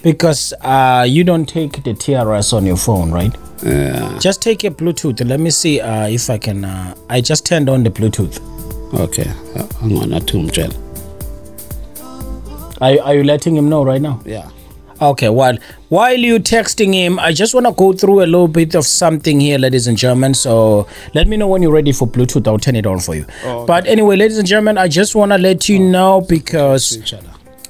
[0.06, 3.36] Because uh, you don't take the TRS on your phone, right?
[3.64, 4.20] Yeah.
[4.20, 5.28] Just take a Bluetooth.
[5.28, 6.64] Let me see uh, if I can.
[6.64, 8.40] Uh, I just turned on the Bluetooth.
[8.94, 9.28] Okay.
[9.82, 10.72] On, not too gel.
[12.82, 14.22] Are, are you letting him know right now?
[14.26, 14.52] Yeah.
[15.02, 15.58] Okay, well,
[15.90, 19.40] while you texting him, I just want to go through a little bit of something
[19.40, 20.36] here, ladies and gentlemen.
[20.36, 22.48] So let me know when you're ready for Bluetooth.
[22.48, 23.26] I'll turn it on for you.
[23.44, 23.66] Oh, okay.
[23.66, 26.96] But anyway, ladies and gentlemen, I just want to let you know because.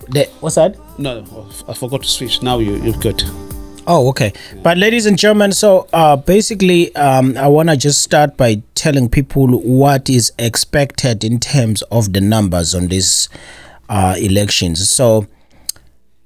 [0.09, 0.77] The, what's that?
[0.99, 1.25] No,
[1.67, 2.41] I forgot to switch.
[2.41, 3.23] Now you you're good.
[3.87, 4.33] Oh, okay.
[4.63, 9.09] But ladies and gentlemen, so uh, basically, um, I want to just start by telling
[9.09, 13.29] people what is expected in terms of the numbers on these
[13.87, 14.89] uh, elections.
[14.89, 15.27] So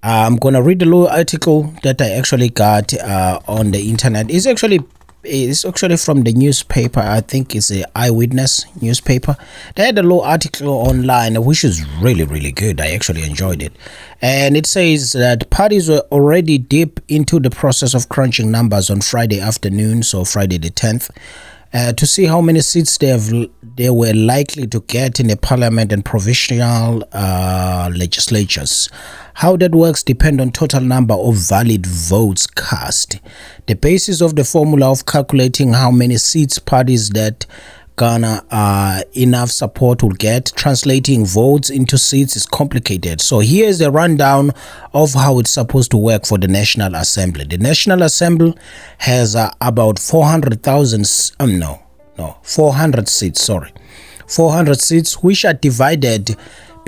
[0.01, 4.31] I'm gonna read a little article that I actually got uh, on the internet.
[4.31, 4.79] It's actually
[5.23, 6.99] it's actually from the newspaper.
[6.99, 9.35] I think it's a eyewitness newspaper.
[9.75, 12.79] They had a little article online which is really really good.
[12.79, 13.73] I actually enjoyed it,
[14.21, 19.01] and it says that parties were already deep into the process of crunching numbers on
[19.01, 21.09] Friday afternoon, so Friday the 10th.
[21.71, 23.31] Uh, to see how many seats they have
[23.75, 28.89] they were likely to get in the parliament and provisional uh, legislatures.
[29.39, 33.21] How that works depend on total number of valid votes cast.
[33.67, 37.45] The basis of the formula of calculating how many seats parties that
[37.95, 43.21] garner uh, enough support will get, translating votes into seats is complicated.
[43.21, 44.51] So here's a rundown
[44.93, 47.45] of how it's supposed to work for the National Assembly.
[47.45, 48.55] The National Assembly
[48.97, 51.81] has uh, about 400,000, um, no,
[52.17, 53.71] no, 400 seats, sorry.
[54.27, 56.35] 400 seats which are divided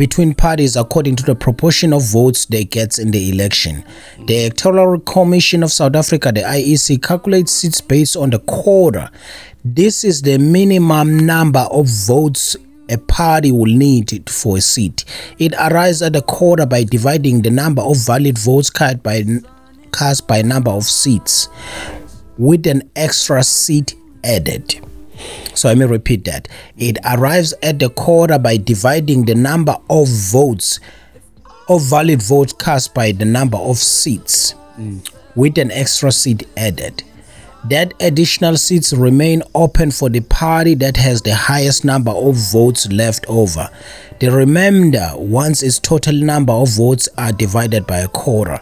[0.02, 3.84] between parties according to the proportion of votes they get in the election.
[4.26, 9.12] The Electoral Commission of South Africa, the IEC, calculates seats based on the quota.
[9.64, 12.58] This is the minimum number of votes
[12.90, 15.06] a party will need for a seat.
[15.38, 19.24] It arrives at the quota by dividing the number of valid votes cast by
[19.94, 21.48] cast by number of seats
[22.40, 24.82] with an extra seat added.
[25.54, 26.48] So let me repeat that.
[26.78, 30.80] It arrives at the quota by dividing the number of votes
[31.70, 34.56] of valid votes cast by the number of seats
[35.36, 37.04] with an extra seat added.
[37.66, 42.92] That additional seats remain open for the party that has the highest number of votes
[42.92, 43.70] left over.
[44.20, 48.60] The remainder once its total number of votes are divided by a quarter.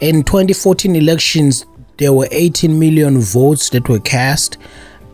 [0.00, 1.64] In 2014 elections,
[1.98, 4.56] there were 18 million votes that were cast.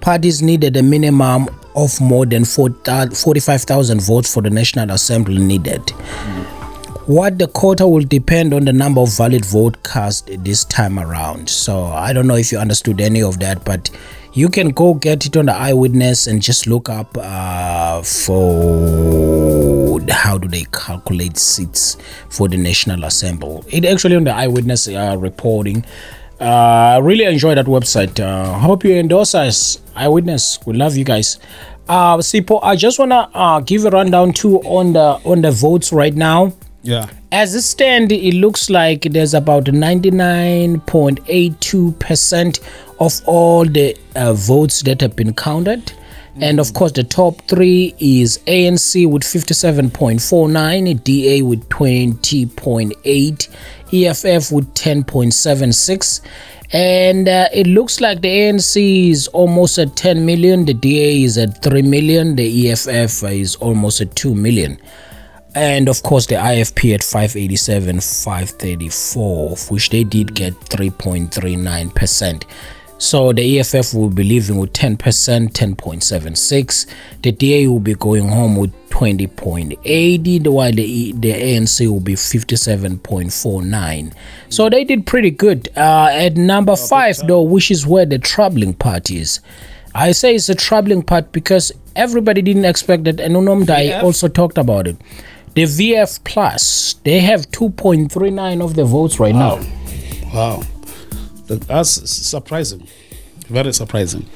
[0.07, 2.71] Parties needed a minimum of more than 4
[3.13, 5.91] 45,000 votes for the National Assembly needed.
[7.07, 11.51] What the quota will depend on the number of valid votes cast this time around.
[11.51, 13.91] So I don't know if you understood any of that, but
[14.33, 19.27] you can go get it on the eyewitness and just look up uh, for
[20.09, 21.97] how do they calculate seats
[22.29, 23.63] for the National Assembly.
[23.69, 25.85] It actually on the eyewitness uh, reporting.
[26.41, 28.19] Uh, I really enjoy that website.
[28.21, 30.59] Uh, hope you endorse us, eyewitness.
[30.67, 31.39] We love you guys.
[31.89, 35.93] Uh, Sipho, I just wanna uh, give a rundown too on the on the votes
[35.93, 36.53] right now.
[36.83, 37.09] Yeah.
[37.33, 42.61] As it stand, it looks like there's about 99.82%
[43.01, 45.93] of all the uh, votes that have been counted.
[46.41, 53.49] And of course, the top three is ANC with 57.49, DA with 20.8,
[53.93, 56.21] EFF with 10.76.
[56.73, 61.39] And uh, it looks like the ANC is almost at 10 million, the DA is
[61.39, 64.81] at 3 million, the EFF is almost at 2 million.
[65.55, 72.45] And of course the IFP at 587 534 of which they did get 3.39%
[72.99, 76.87] so the EFF will be leaving with 10% 10.76
[77.23, 84.13] the DA will be going home with 20.80 while the, the ANC will be 57.49
[84.49, 85.69] so they did pretty good.
[85.77, 89.41] Uh, at number 5 though which is where the troubling part is.
[89.95, 94.59] I say it's a troubling part because everybody didn't expect that and Unomdai also talked
[94.59, 94.97] about it.
[95.55, 99.59] The VF Plus, they have 2.39 of the votes right now.
[100.35, 100.63] Wow.
[101.49, 102.87] Th- That's surprising.
[103.49, 104.27] Very surprising.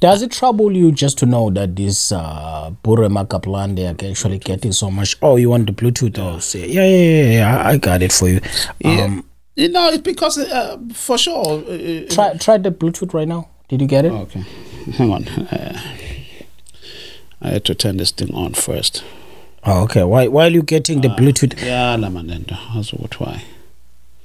[0.00, 4.38] Does it trouble you just to know that this uh, Burema Kaplan, they are actually
[4.38, 5.16] getting so much?
[5.22, 6.18] Oh, you want the Bluetooth?
[6.18, 8.40] Oh, say, yeah, yeah, yeah, yeah, I I got it for you.
[8.84, 9.24] Um,
[9.56, 11.44] You know, it's because uh, for sure.
[11.44, 13.48] Uh, uh, try, try the Bluetooth right now.
[13.68, 14.12] Did you get it?
[14.12, 14.40] okay.
[14.96, 15.28] Hang on.
[15.28, 15.78] Uh,
[17.42, 19.04] I had to turn this thing on first.
[19.64, 20.02] Oh, okay.
[20.02, 22.56] While, while you're getting the Bluetooth, Yeah, la manendo.
[22.74, 23.44] That's what why.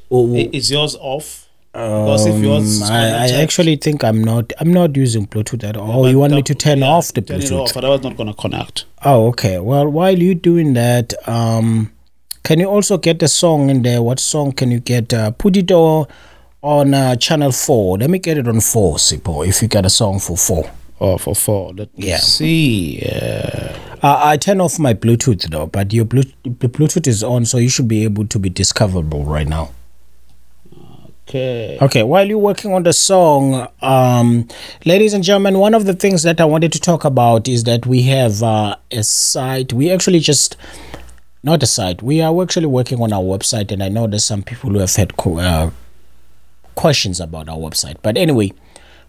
[0.09, 1.44] oh, I- Is yours off?
[1.75, 4.53] Because if yours Um, is I, I actually think I'm not.
[4.61, 6.09] I'm not using Bluetooth at all.
[6.09, 7.59] You want me to turn Yeah, off the turn it Bluetooth?
[7.63, 8.85] off, otherwise not gonna connect.
[9.03, 9.59] Oh, okay.
[9.59, 11.91] Well, while you're doing that, um,
[12.43, 14.01] can you also get the song in there?
[14.01, 15.13] What song can you get?
[15.13, 16.07] Uh, put it on
[16.61, 17.97] on uh, channel four.
[17.97, 19.45] Let me get it on four, Sipho.
[19.45, 20.71] If you get a song for four.
[21.01, 21.73] Oh, for four.
[21.73, 22.17] Let me Yeah.
[22.19, 23.01] see.
[23.05, 27.43] Uh, Uh, I turn off my Bluetooth though, but your Bluetooth, the Bluetooth is on,
[27.45, 29.71] so you should be able to be discoverable right now.
[31.27, 31.77] Okay.
[31.81, 34.47] Okay, while you're working on the song, um,
[34.85, 37.85] ladies and gentlemen, one of the things that I wanted to talk about is that
[37.85, 39.73] we have uh, a site.
[39.73, 40.55] We actually just
[41.43, 42.01] not a site.
[42.01, 44.95] We are actually working on our website, and I know there's some people who have
[44.95, 45.71] had co- uh,
[46.75, 47.97] questions about our website.
[48.01, 48.51] But anyway,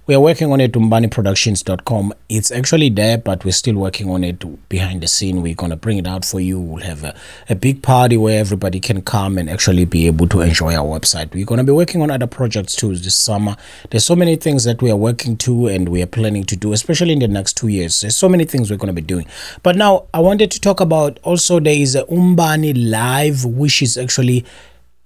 [0.06, 2.14] we are working on it umbaniproductions.com.
[2.28, 5.42] It's actually there, but we're still working on it behind the scene.
[5.42, 6.60] We're going to bring it out for you.
[6.60, 7.16] We'll have a,
[7.48, 11.34] a big party where everybody can come and actually be able to enjoy our website.
[11.34, 13.56] We're going to be working on other projects too this summer.
[13.90, 16.72] There's so many things that we are working to and we are planning to do,
[16.72, 18.00] especially in the next two years.
[18.00, 19.26] There's so many things we're going to be doing.
[19.64, 23.98] But now I wanted to talk about also there is a Umbani Live, which is
[23.98, 24.44] actually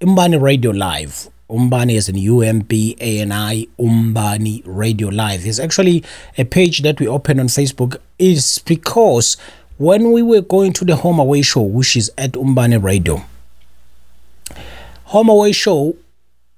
[0.03, 1.31] Umbani Radio Live.
[1.51, 5.47] Umbani is in U M B A N I Umbani Radio Live.
[5.47, 6.05] It's actually
[6.39, 7.97] a page that we opened on Facebook.
[8.19, 9.37] It's because
[9.79, 13.25] when we were going to the Home Away show, which is at Umbani Radio,
[15.05, 15.97] Home Away show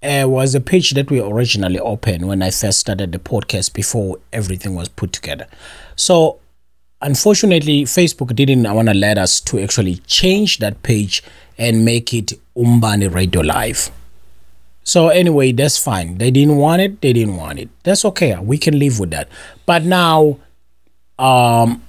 [0.03, 4.19] uh, was a page that we originally opened when I first started the podcast before
[4.33, 5.47] everything was put together.
[5.97, 6.41] So
[7.03, 11.23] unfortunately facebook didn't want to let us to actually change that page
[11.59, 13.91] and make it umbani radio live
[14.85, 16.19] so anyway that's fine.
[16.19, 17.69] They didn't want it they didn't want it.
[17.83, 18.37] That's okay.
[18.39, 19.29] We can live with that.
[19.67, 20.39] But now
[21.19, 21.83] um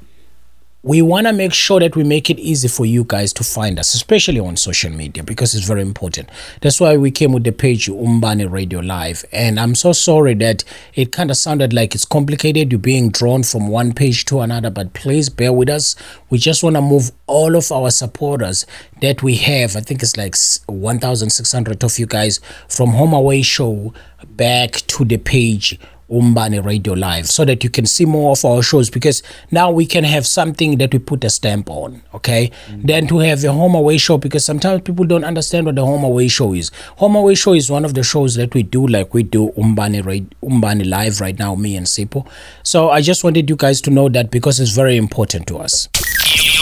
[0.85, 3.79] we want to make sure that we make it easy for you guys to find
[3.79, 6.29] us, especially on social media, because it's very important.
[6.59, 9.23] That's why we came with the page Umbani Radio Live.
[9.31, 12.73] And I'm so sorry that it kind of sounded like it's complicated.
[12.73, 15.95] You're being drawn from one page to another, but please bear with us.
[16.29, 18.65] We just want to move all of our supporters
[19.01, 19.77] that we have.
[19.77, 23.93] I think it's like s- 1,600 of you guys from Home Away Show
[24.35, 25.79] back to the page
[26.13, 29.85] Umbani Radio Live so that you can see more of our shows because now we
[29.85, 32.51] can have something that we put a stamp on, okay?
[32.69, 32.87] Mm.
[32.87, 36.03] Then to have a home away show because sometimes people don't understand what the home
[36.03, 36.71] away show is.
[36.97, 40.01] Home away show is one of the shows that we do like we do Umbani
[40.01, 42.27] Ra- Umbani Live right now, me and Sipho.
[42.63, 45.89] So I just wanted you guys to know that because it's very important to us.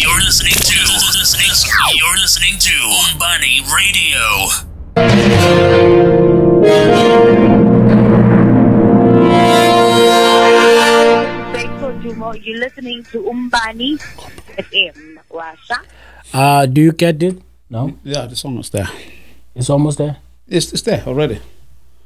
[0.01, 0.81] You're listening to.
[1.21, 1.51] Listening,
[1.95, 2.73] you're listening to
[3.13, 5.70] Umbani Radio.
[12.51, 13.97] You're listening to Umbani
[14.57, 15.17] FM.
[15.31, 15.77] Washa.
[16.33, 17.41] Uh do you get it?
[17.69, 17.97] No?
[18.03, 18.87] Yeah, the song is there.
[19.55, 20.17] It's almost there.
[20.47, 21.39] It's, it's there already.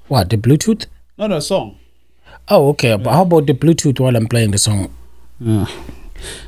[0.07, 0.85] What, the Bluetooth?
[1.17, 1.77] No, no, song.
[2.47, 2.95] Oh, okay.
[2.97, 4.93] But how about the Bluetooth while I'm playing the song?
[5.39, 5.65] Yeah.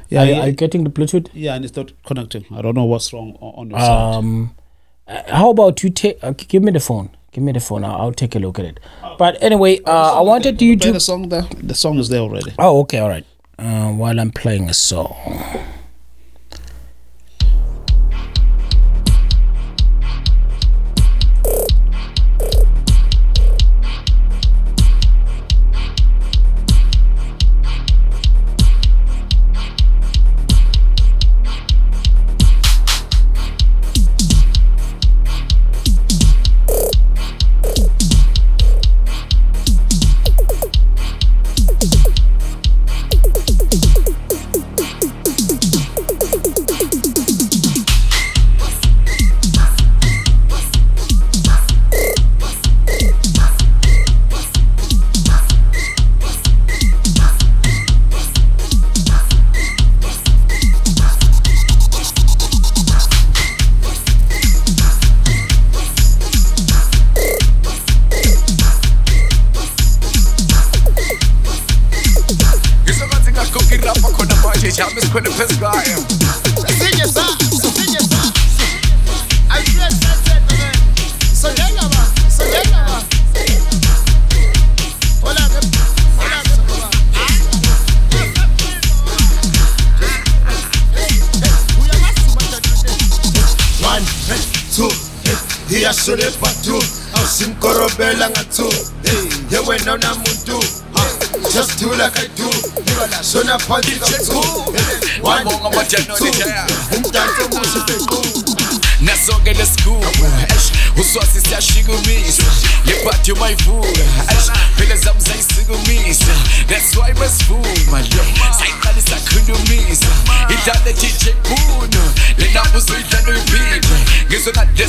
[0.09, 1.29] Yeah, Are, yeah, are you getting the Bluetooth?
[1.33, 2.45] yeah, and it's not connecting.
[2.53, 4.15] I don't know what's wrong on, on your side.
[4.15, 4.55] Um,
[5.07, 6.19] uh, how about you take?
[6.23, 7.09] Uh, give me the phone.
[7.31, 7.83] Give me the phone.
[7.83, 8.79] I'll, I'll take a look at it.
[9.17, 10.93] But anyway, uh, I wanted you Play to.
[10.93, 11.43] the song there.
[11.57, 12.53] The song is there already.
[12.59, 13.25] Oh, okay, all right.
[13.59, 15.15] Uh, while I'm playing a song.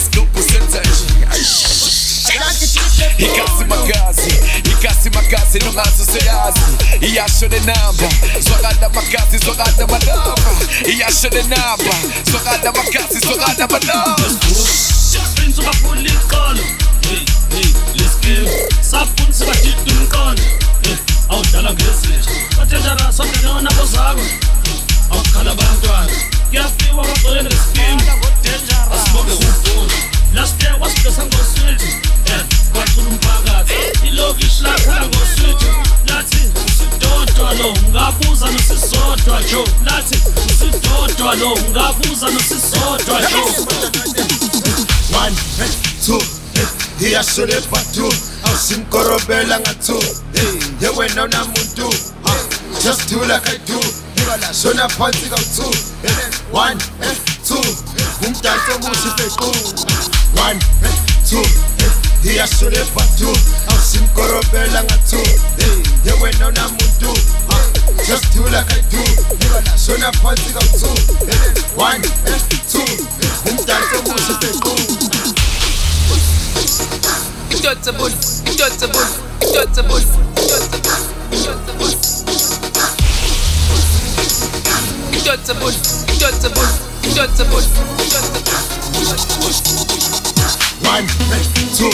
[0.09, 1.05] ndugu zenzaje
[3.19, 4.31] ikasi makazi
[4.65, 6.61] ikasi makazi nongazo seyazi
[7.01, 8.09] iyasho le namba
[8.41, 10.35] zwakada makazi zwakada manamba
[10.89, 11.95] iyasho le namba
[12.31, 14.25] zwakada makazi zwakada manamba
[18.91, 20.43] safuni sibadida umqondo
[21.29, 24.25] awudlala ngezinja bathenjara sonke nonabo zakho
[25.11, 26.13] awukhala abantwana
[26.49, 28.03] kuyafiwa bagcwele ngeskimu
[28.95, 29.93] asiboke ufuni
[30.35, 31.87] last year wasibesa ngoswethi
[32.27, 34.07] eh kwacula umphakathi.
[34.09, 35.67] Ilokishi lakhala ngoswethi
[36.07, 39.65] lathi usidodwa lo ungabuza nosisodwa jo.
[39.85, 43.67] Lathi usidodwa lo ungabuza nosisodwa jo.
[45.19, 45.71] One hey,
[46.07, 46.23] two
[46.55, 50.01] hey, iyasho lebhadu awusimkorobela nga-two
[50.35, 51.95] hey, ye wena unamuntu
[52.25, 52.37] ah,
[52.85, 53.81] just do like i do
[54.37, 55.73] shona phansi kawu-two
[56.53, 57.57] one hey, two.
[58.27, 59.49] Umdanso omuhle fequ
[60.37, 60.97] one hey,
[61.29, 61.43] two.
[62.23, 63.31] Hey, iyasho lebhadu
[63.69, 65.17] awusimkorobela nga-two
[65.59, 67.13] hey, ye wena unamuntu
[68.07, 69.03] just do like i do.
[69.87, 70.93] Shona phansi kawu-two
[71.77, 72.39] one hey,
[72.71, 72.85] two.
[73.51, 74.09] Umdanso
[85.29, 85.73] omuhle fequ Dotable,
[86.19, 86.69] dotable,
[87.15, 87.61] dotable,
[88.09, 90.29] dotable, dotable, dotable, dotable,
[90.89, 91.07] one,
[91.77, 91.93] two,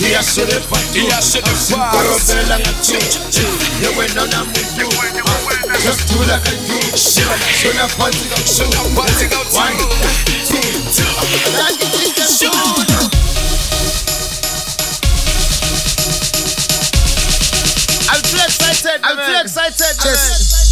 [0.00, 2.98] iyasho lebhadu Iyasho le awusimkorobela nga-two
[3.82, 4.88] ye wena unamuntu
[5.26, 9.84] ah, just do like i do shona phansi kawu-two Party go one, to
[10.48, 10.64] two,
[18.08, 19.00] I'm too excited.
[19.02, 20.65] I'm too excited.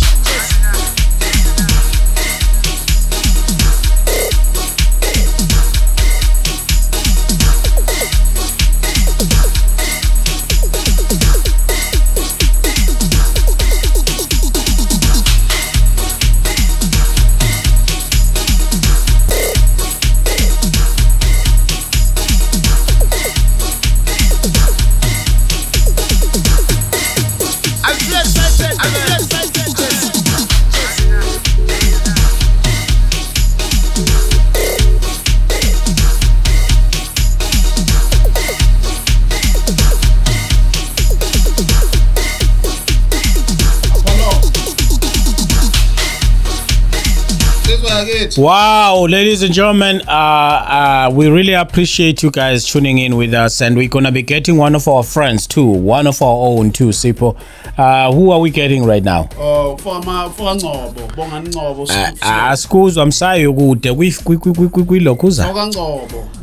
[48.39, 53.61] Wow, ladies and gentlemen, uh, uh, we really appreciate you guys tuning in with us,
[53.61, 56.89] and we're gonna be getting one of our friends too, one of our own too,
[56.89, 57.37] Sipo.
[57.77, 59.25] Uh, who are we getting right now?
[59.79, 61.89] For ama for Ngcobo, bonga Ngcobo.
[62.20, 63.93] Asikuzwa msayo kude
[64.87, 65.53] kwilokhuza.
[65.53, 65.66] Bonga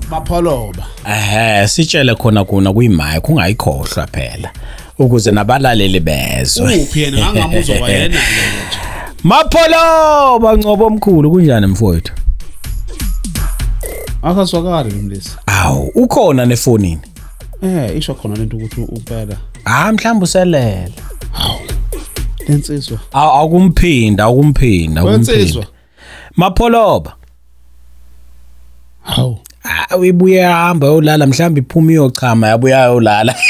[0.10, 0.86] mapholoba.
[1.10, 4.52] Eh, sitshele khona kuna kuyimaya kungayikhohlwa phela
[5.00, 6.76] ukuze nabalaleli bezwe.
[6.76, 8.78] Uphi yena ngangamuzwa wayena nje.
[9.24, 12.14] Mapholo bangcobo omkhulu kunjani mfowethu?
[14.24, 15.32] Akazwakali umlisi.
[15.46, 17.02] Awu, ukhona nefonini.
[17.64, 19.38] Eh, isho khona lento ukuthi upela.
[19.66, 20.88] Ah, mhlawumbe uselela.
[22.48, 23.00] Lensizwa.
[23.14, 25.68] Aw- Akumphinda, akumphinda, akumphinda.
[26.36, 27.16] Mapholoba.
[29.02, 29.40] Hawu.
[29.64, 33.36] Ah, uyibuye hamba yolala mhlawumbe iphuma iyochama yabuya yolala.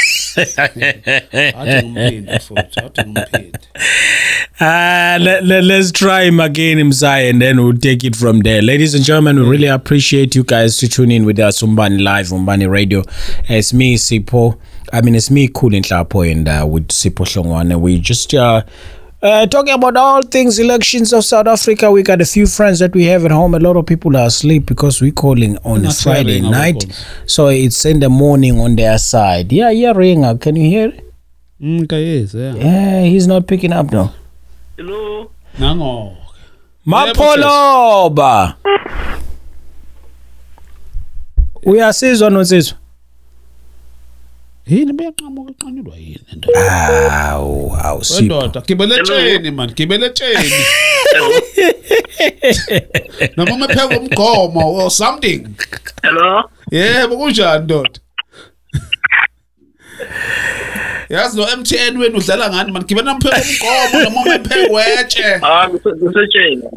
[1.54, 2.28] Ngumphindi.
[4.60, 8.62] Uh, let, let, let's try him again, Mzai, and then we'll take it from there.
[8.62, 12.32] Ladies and gentlemen, we really appreciate you guys to tune in with us, Umbani Live,
[12.32, 13.02] Umbani Radio.
[13.48, 14.58] It's me, Sipho.
[14.92, 18.62] I mean, it's me, Cool in Klapo, and uh, with Sipho and We just uh,
[19.22, 21.90] uh, talking about all things elections of South Africa.
[21.90, 23.54] We got a few friends that we have at home.
[23.54, 26.84] A lot of people are asleep because we're calling on a Friday night.
[27.26, 29.52] So it's in the morning on their side.
[29.52, 30.40] Yeah, yeah, Ringa.
[30.40, 30.88] Can you hear?
[30.88, 31.04] it?
[31.60, 32.54] Mm, kayezi, yeah.
[32.56, 34.12] Yeah, he's not picking up now.
[34.76, 35.30] Hello.
[35.58, 36.16] Nango.
[36.86, 38.54] mapholoba
[41.62, 42.78] uyasizwa nosizwa
[44.66, 46.48] Yini beyanqamuka qanilwa yini lento?
[47.10, 50.52] awu awu sipho Wendoda, gibeletsheni man, gibeletsheni.
[53.36, 55.48] Noma umepheka umgomo or something.
[56.02, 56.44] Hello.
[56.70, 58.00] Yebo kunjani ndoda?
[61.08, 62.84] Yazi lo MTN wenu udlala ngani man?
[62.84, 65.40] Gibe nampheka umgomo noma umepheka wetshe.
[65.42, 66.70] Ah, ngisetshela.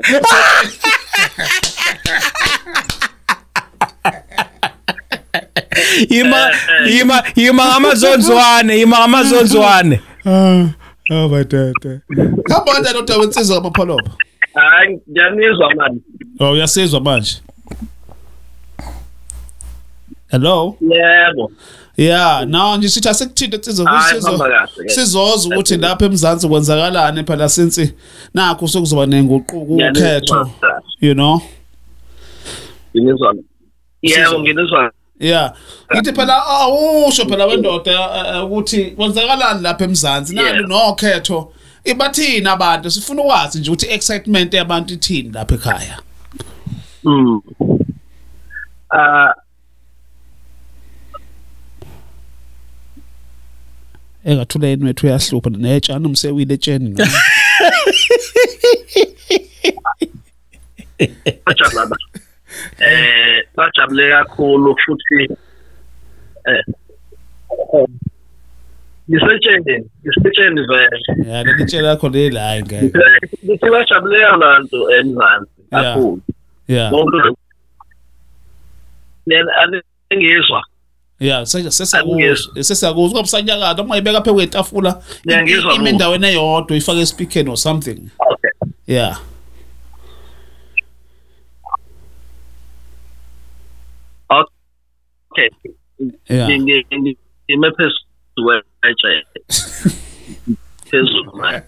[6.20, 6.52] ima
[7.00, 10.68] ima ima amazonzwane ima amazonzwane ah
[11.12, 11.74] oh my dad
[12.44, 14.12] kabona lo dad wensizwa amapholopo
[14.54, 16.02] hayi ngiyanizwa manje
[16.40, 17.36] oh uyasizwa manje?
[20.28, 20.78] Hello?
[20.82, 21.52] Yebo.
[21.98, 27.94] Yeah now nje sithi asekuthinte sizokuzizwa sizoza ukuthi lapha emzansi kwenzakalani phela since
[28.34, 30.50] nakho sokuzoba nenguquko ukhetho
[31.02, 31.42] you know?
[34.02, 34.92] Yebo ngizwa.
[35.20, 35.54] Yeah.
[35.94, 40.36] Ngithi phela awusho phela wendoda eh, eh, ukuthi kwenzakalani lapha emzansi?
[40.36, 41.54] Nalo nokhetho?
[41.84, 42.92] Ibathini abantu?
[42.92, 46.00] Sifuna ukwazi nje ukuthi excitement yabantu ithini lapha ekhaya.
[47.04, 47.42] Mm.
[48.90, 49.34] Ah
[54.26, 56.90] engathula yini wethu uyahlupha netshana umsewile etsheni.
[56.96, 57.08] Ngqa.
[62.80, 65.22] Eh bajabule kakhulu futhi
[66.48, 66.64] eh
[69.10, 69.76] ngisetsheni
[70.06, 71.00] ngisetsheni vele.
[71.32, 72.92] Ya leli tshela lakho leli hayi ngeke.
[73.46, 75.94] Ngithi bajabule abantu emzansi Yeah.
[75.94, 76.22] kakhulu.
[76.68, 76.92] Yeah
[79.26, 79.52] yena
[80.10, 80.62] angizwa
[81.72, 85.02] sesakuzwa sesakuzwa ungabusanyakala uma ibeka phe kwetafula
[85.76, 88.00] ime endaweni eyodwa ifake espeakeni or something.
[88.20, 88.52] Okay.
[88.88, 89.20] Yeah
[94.30, 95.25] okay yeah Ngi- ngi-
[97.48, 99.12] ngime phezulu kwetshe
[100.90, 101.66] phezulu manje.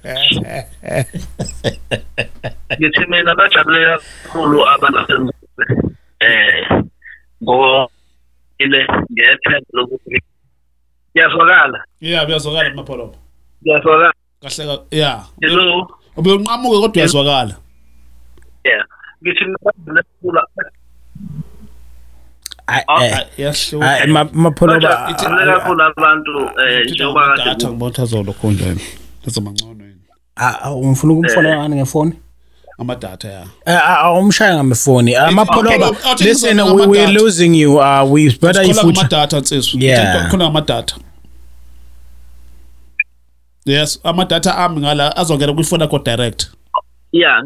[2.77, 5.33] Ngithi mina bajabule kakhulu abantu
[6.19, 6.83] eh
[7.43, 7.89] ngo
[8.59, 10.21] ile ngethemba lokuthi
[11.11, 13.17] kuyazwakala yeah uyazwakala mapholopo
[13.61, 15.25] kuyazwakala kahle ka yeah.
[15.41, 15.87] Hello?
[16.17, 17.55] Ubeyunqamuke kodwa uyazwakala.
[18.65, 18.85] Yeah.
[19.21, 20.39] Ngithi mina bajabule kakhulu
[22.67, 23.53] hayi ah, eh,
[24.17, 25.13] ah, mapholo ba
[25.45, 28.79] kakhulu abantu eh, njengoba kade athi ngibotha zolokho njalo
[29.27, 30.01] ezomangcono yini?
[30.35, 31.57] Ah ungifuna ukumfona eh.
[31.57, 32.13] ngani ngefoni?
[32.79, 33.47] Amadatha ya.
[33.99, 39.39] Awumshaya ngamefoni amapholoba ah, listen we we losing you uh we better if we amadatha
[39.39, 39.97] nsizwe
[40.29, 40.95] khona amadatha
[43.65, 46.47] yes amadatha ami ngala azongena kwifoni yakho direct.
[47.11, 47.41] Yeah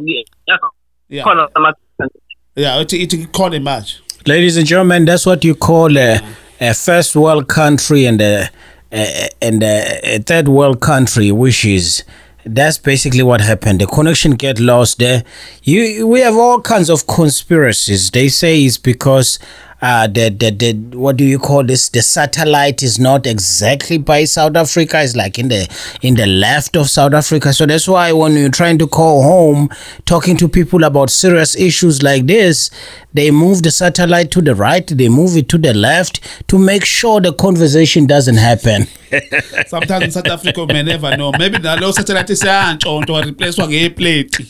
[1.09, 1.25] yeah.
[1.25, 2.09] khona amadatha
[2.55, 3.91] yeah uthi ithi khona imali.
[4.27, 6.19] Ladies and gentlemen that's what you call a,
[6.59, 8.47] a first world country and a,
[8.91, 12.03] a and a, a third world country which is
[12.43, 13.81] that's basically what happened.
[13.81, 15.23] The connection get lost there.
[15.61, 18.09] You we have all kinds of conspiracies.
[18.09, 19.37] They say it's because
[19.81, 21.89] uh the, the the what do you call this?
[21.89, 25.01] The satellite is not exactly by south africa.
[25.01, 25.67] It's like in the
[26.01, 27.51] in the left of south africa.
[27.53, 29.69] So that's why when you're trying to call home
[30.05, 32.69] talking to people about serious issues like this
[33.13, 36.85] they move the satellite to the right they move it to the left to make
[36.85, 38.87] sure the conversation doesn't happen.
[39.67, 41.31] Sometimes in south africa you may never know.
[41.37, 44.45] Maybe nalo satellite is siyantshonto wa replacewa ngeplate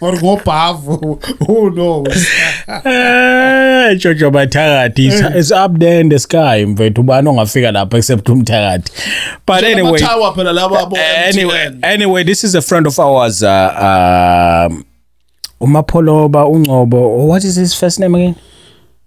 [0.00, 1.16] or go pavo.
[1.46, 2.26] Who knows?
[2.68, 5.56] Eh, Jojo Batarati is eh.
[5.56, 6.64] up there in the sky.
[6.64, 8.90] Mfethu bani ongafika lapha except umthakathi.
[9.46, 10.00] But anyway.
[10.02, 14.84] Eh, anyway, anyway, this is a friend of ours uh um
[15.60, 16.96] uh, uMapholoba Ungcobo.
[16.96, 18.36] Oh, what is his first name again?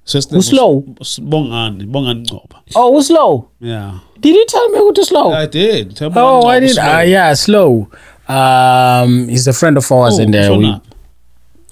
[0.06, 0.84] Uslow.
[1.20, 2.62] Bongani, Bongani Ngcobo.
[2.76, 3.48] Oh, Uslow.
[3.60, 4.00] Yeah.
[4.20, 5.32] Did you tell me who to slow?
[5.34, 5.96] I did.
[5.96, 6.78] Tell me oh, I did.
[6.80, 7.90] Ah, uh, yeah, slow
[8.28, 10.66] um he's a friend of ours Oh, and uh, we,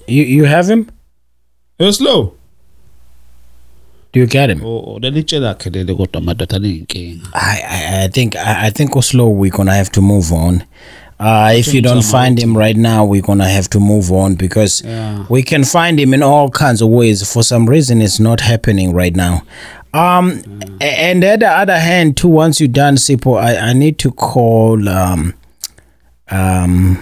[0.06, 0.90] you you have him
[1.92, 2.34] slow
[4.12, 8.08] do you get him oh oh, leli tshe lakhe leli kodwa amadoda I, I, I
[8.08, 10.62] think I, I think Oslo we're gonna have to move on.
[11.20, 14.82] Uh, if you don't find him right now, we're gonna have to move on because
[14.84, 15.24] Yeah.
[15.28, 17.22] we can find him in all kinds of ways.
[17.32, 19.42] For some reason, it's not happening right now.
[19.92, 20.42] Um,
[20.80, 24.10] a- and at the other hand, too, once you're done, Sipho, I, I need to
[24.10, 24.88] call.
[24.88, 25.34] Um,
[26.30, 26.98] um,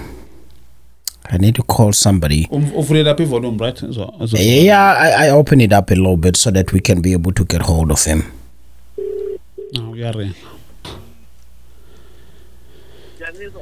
[1.31, 2.49] I need to call somebody.
[2.53, 2.73] Um-
[3.21, 6.73] ivolume right Izo- izo- Yeah, I, I open it up a little bit so that
[6.73, 8.25] we can be able to get hold of him.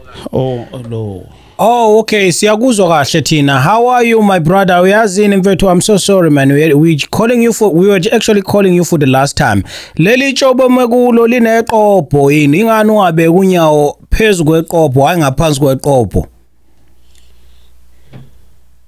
[0.09, 1.33] Ah, oh oh, no
[1.63, 2.33] Oh, okay.
[2.33, 3.61] Siyakuzwa kahle thina.
[3.61, 4.81] How are you, my brother?
[4.81, 6.53] Uyazini mfethu, I'm so sorry man.
[6.53, 9.63] We we calling you for we were actually calling you for the last time.
[9.97, 12.61] Leli tshobo mekulo lineqopho yini?
[12.61, 16.27] Ingani ungabe unyawo phezulu kweqopho hayi ngaphansi kweqopho?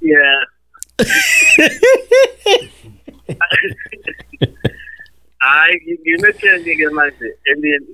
[0.02, 0.38] yeah
[5.38, 7.86] hayi ngimethenge ke manje phezulu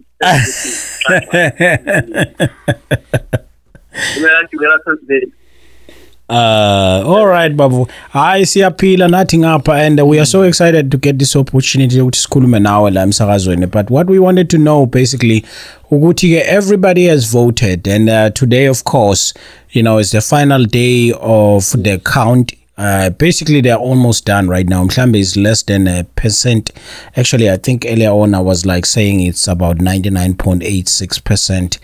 [6.31, 7.87] Uh, all right, Babu.
[8.13, 12.59] Hayi siyaphila nathi ngapha and we are so excited to get this opportunity ukuthi sikhulume
[12.59, 13.67] nawe la emsakazweni.
[13.67, 15.45] But what we wanted to know basically
[15.91, 19.33] ukuthi ke everybody has voted and uh, today of course,
[19.71, 24.69] you know, is the final day of the count uh, basically they're almost done right
[24.69, 24.85] now.
[24.85, 26.71] Mhlambe is less than a percent.
[27.17, 31.79] Actually, I think earlier on I was like saying it's about 99.86%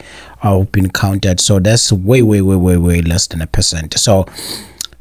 [0.44, 1.40] have been counted.
[1.40, 3.98] So that's way, way, way, way, way less than a percent.
[3.98, 4.26] So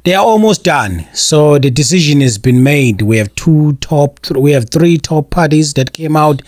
[0.03, 1.05] they are almost done.
[1.13, 3.01] So the decision has been made.
[3.01, 6.41] We have two top, th- we have three top parties that came out.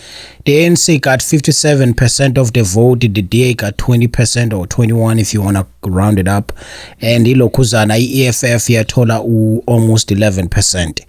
[0.46, 3.00] The ANC got 57% of the vote.
[3.00, 6.52] The DA got 20% or 21 if you want to round it up.
[7.02, 11.02] And ilokuzana EFF yathola u- almost 11%.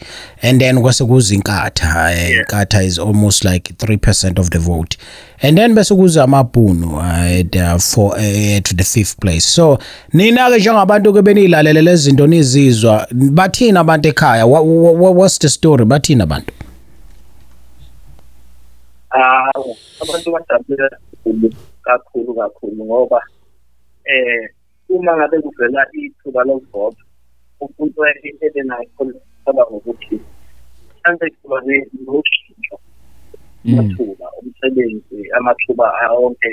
[0.42, 2.12] And then kwase kuzinkatha.
[2.12, 4.96] eh, Nkatha is almost like 3% of the vote.
[5.42, 9.44] And then bese kuza amabhunu at uh, for uh, to the fifth place.
[9.44, 9.78] So
[10.12, 14.46] nina ke njengabantu ke benilalele lezi zinto nizizwa bathina abantu ekhaya?
[14.46, 15.84] Wha- wha- wha- what's the story?
[15.84, 16.52] Bathina abantu?
[19.10, 20.88] Hawu abantu bajabule
[21.82, 23.20] kakhulu kakhulu ngoba
[24.04, 24.48] eh
[24.88, 27.02] uma ngabe kuvela ithuba lokuvota
[27.60, 28.00] umuntu
[28.46, 30.20] ebenayo khola ngokuthi
[30.94, 31.60] mhlambe kuba
[32.06, 32.76] noshintsho
[33.66, 35.86] amathuba umsebenzi amathuba
[36.18, 36.48] onke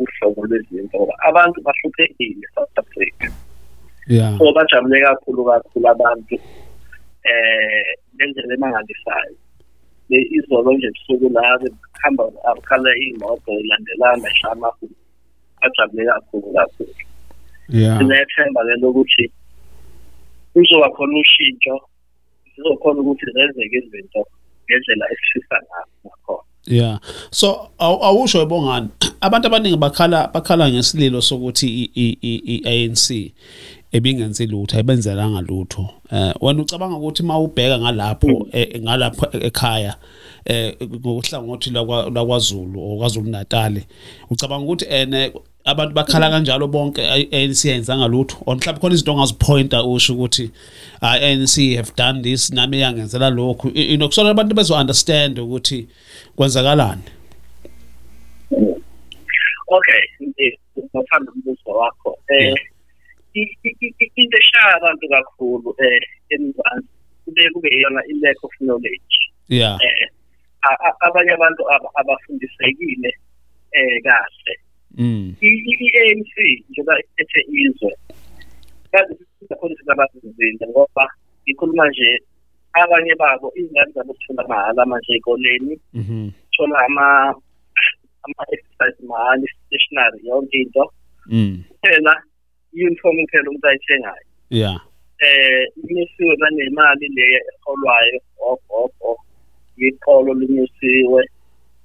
[0.00, 3.28] uhlobo lwezinto ngoba abantu bahluphekile South Africa.
[4.06, 4.38] Yeah.
[4.38, 6.34] So bajabule kakhulu kakhulu abantu
[7.24, 9.36] eh ngendlela emangalisayo.
[10.08, 14.94] Le izolo nje ebusuku la behamba akhala iy'moto ilandelana amahulu
[15.60, 16.94] bajabule kakhulu kakhulu.
[17.68, 17.98] Yeah.
[17.98, 19.30] Sinethemba-ke lokuthi
[20.54, 21.80] kuzoba khona ushintsho
[22.56, 24.20] zizokhona ukuthi zenzeke izinto
[24.66, 26.98] ngendlela esifisa ngakhona Yeah.
[27.30, 28.88] So aw- awusho ebongani
[29.20, 32.18] abantu abaningi bakhala bakhala ngesililo sokuthi i- i-
[33.96, 35.88] i- i-ANC ebingenzi lutho ayibenzelanga lutho.
[36.12, 39.94] Eh wena ucabanga ukuthi mawubheka ngalapho eh, ngalapho ekhaya
[40.44, 43.82] eh ngokuhlangothi lakwa- lakwaZulu okwaZulu Natal
[44.30, 45.32] ucabanga ukuthi ene
[45.64, 48.36] abantu bakhala kanjalo bonke i-ANC yenzanga lutho?
[48.46, 50.50] Or mhlawumbe khona izinto ongazipointa usho ukuthi
[51.00, 53.68] ah, ANC have done this nami yangenzela lokhu.
[53.68, 55.86] Inokusona abantu bezo understand ukuthi
[56.36, 57.02] kwenzakalani?
[59.68, 60.02] Okay
[60.94, 62.54] ngothanda umbuzo wakho eh
[63.40, 66.00] into eshaya abantu kakhulu eh
[66.34, 66.88] emzansi.
[67.24, 69.16] Kube kube yona i-lack of knowledge.
[69.48, 69.78] Yeah.
[69.82, 70.08] Eh
[70.68, 73.10] a- abanye abantu aba- abafundisekile
[73.72, 74.54] eh kahle.
[74.96, 75.34] Mm.
[75.40, 76.32] i-ANC
[76.70, 77.92] njengoba ethe izwe
[78.92, 79.14] kazi
[79.48, 81.04] sikhona singabazizinda ngoba
[81.44, 82.18] ngikhuluma nje
[82.72, 87.34] abanye babo izingane zabo zifunda mahhala manje ey'koleni mhm thola ama
[88.24, 90.84] ama-exercise mahhala i-stationary yonke into.
[91.26, 91.64] Mm.
[92.76, 94.26] Kuphela i-uniform kuphela umuntu ayithengayo.
[94.50, 94.80] Yeah.
[95.18, 99.18] Eh inyusiwe nanemali le eholwayo of of of
[99.76, 101.22] yiqolo linyusiwe.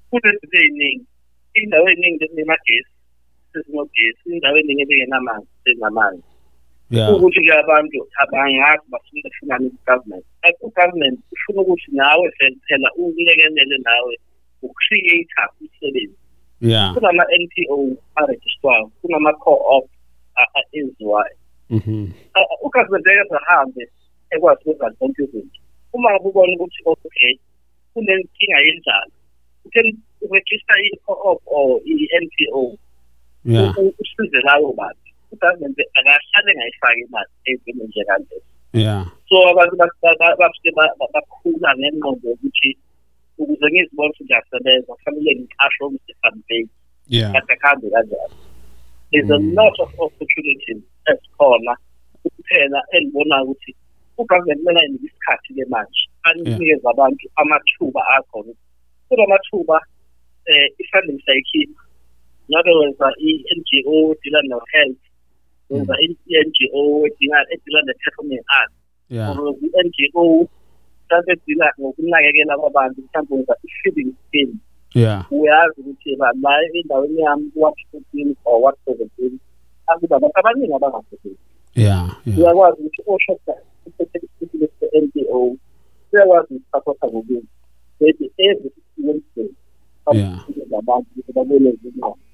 [0.10, 1.06] Kunezinto ey'ningi
[1.54, 2.92] indawo ey'ningi ezinemagesi
[3.54, 6.24] sezinogesi indawo eningi ebingenamanzi senamanzi
[6.90, 7.14] yeah.
[7.14, 10.26] Ukuthi-ke abantu abangazi bafuna funani ku-government
[10.62, 14.14] u-government ufuna ukuthi nawe vele phela ukulekelele nawe
[14.62, 16.18] ucreator umsebenzi.
[16.62, 16.94] Yeah.
[16.94, 19.90] Kunama-n p o arejistwayo kunama-co-op
[20.80, 21.38] ezwayo
[22.62, 23.84] ukazenzeka sahambe
[24.34, 25.60] ekwazi ukwenza zonke izinto
[25.94, 27.34] uma ubona ukuthi okay
[27.94, 29.16] kunenkinga yenjalo
[29.66, 29.88] uthen
[30.22, 32.62] uregista i-co-op or i-n p o
[34.02, 39.76] usize lawo bantu ugovernment akahlale engayifaki imali ey'ntweni nje kanjesi yeah so abantu
[40.40, 40.72] bafike
[41.14, 42.70] bakhula ngengqondo yokuthi
[43.38, 46.68] ukuze ngizibona ukuthi ngiyasebenza kufanele ngiqashe ukuthi campaign
[47.08, 48.36] yeah kade kuhambe kanjani
[49.12, 49.56] there's a Mm.
[49.56, 51.74] lot of opportunities esikhona
[52.24, 53.76] kuphela endibonayo ukuthi
[54.18, 58.54] ugovernment kumele ayinike isikhathi-ke manje anikeze abantu amathuba akhona.
[59.10, 59.78] Kunamathuba
[60.50, 61.82] um i-funding sayikhipha.
[62.50, 65.04] Ngabe wenza i-n g o edila no-health
[65.70, 68.72] wenza i-n g o edila ne-performing art
[69.10, 69.30] yeah.
[69.30, 70.48] Or i-n g o
[71.08, 74.56] mhlawumbe edila ngokunakekela kwabantu mhlawumbe wenza i-feeding scheme.
[74.94, 75.26] Yeah.
[75.32, 76.34] Uyazi ukuthi la
[76.74, 79.40] endaweni yami what fifteen or what seventeen
[79.88, 81.40] akuba abantu abaningi abangasebenzi.
[81.76, 83.56] Yeah uyakwazi ukuthi oshoda
[84.80, 85.56] se-n p o
[86.14, 87.48] uyakwazi ukusaphotha ngokuthi
[88.00, 89.50] maybe every wednesday
[90.14, 90.44] Yeah.
[90.80, 92.14] abantu ukuthi babeleze imali.
[92.14, 92.32] Yeah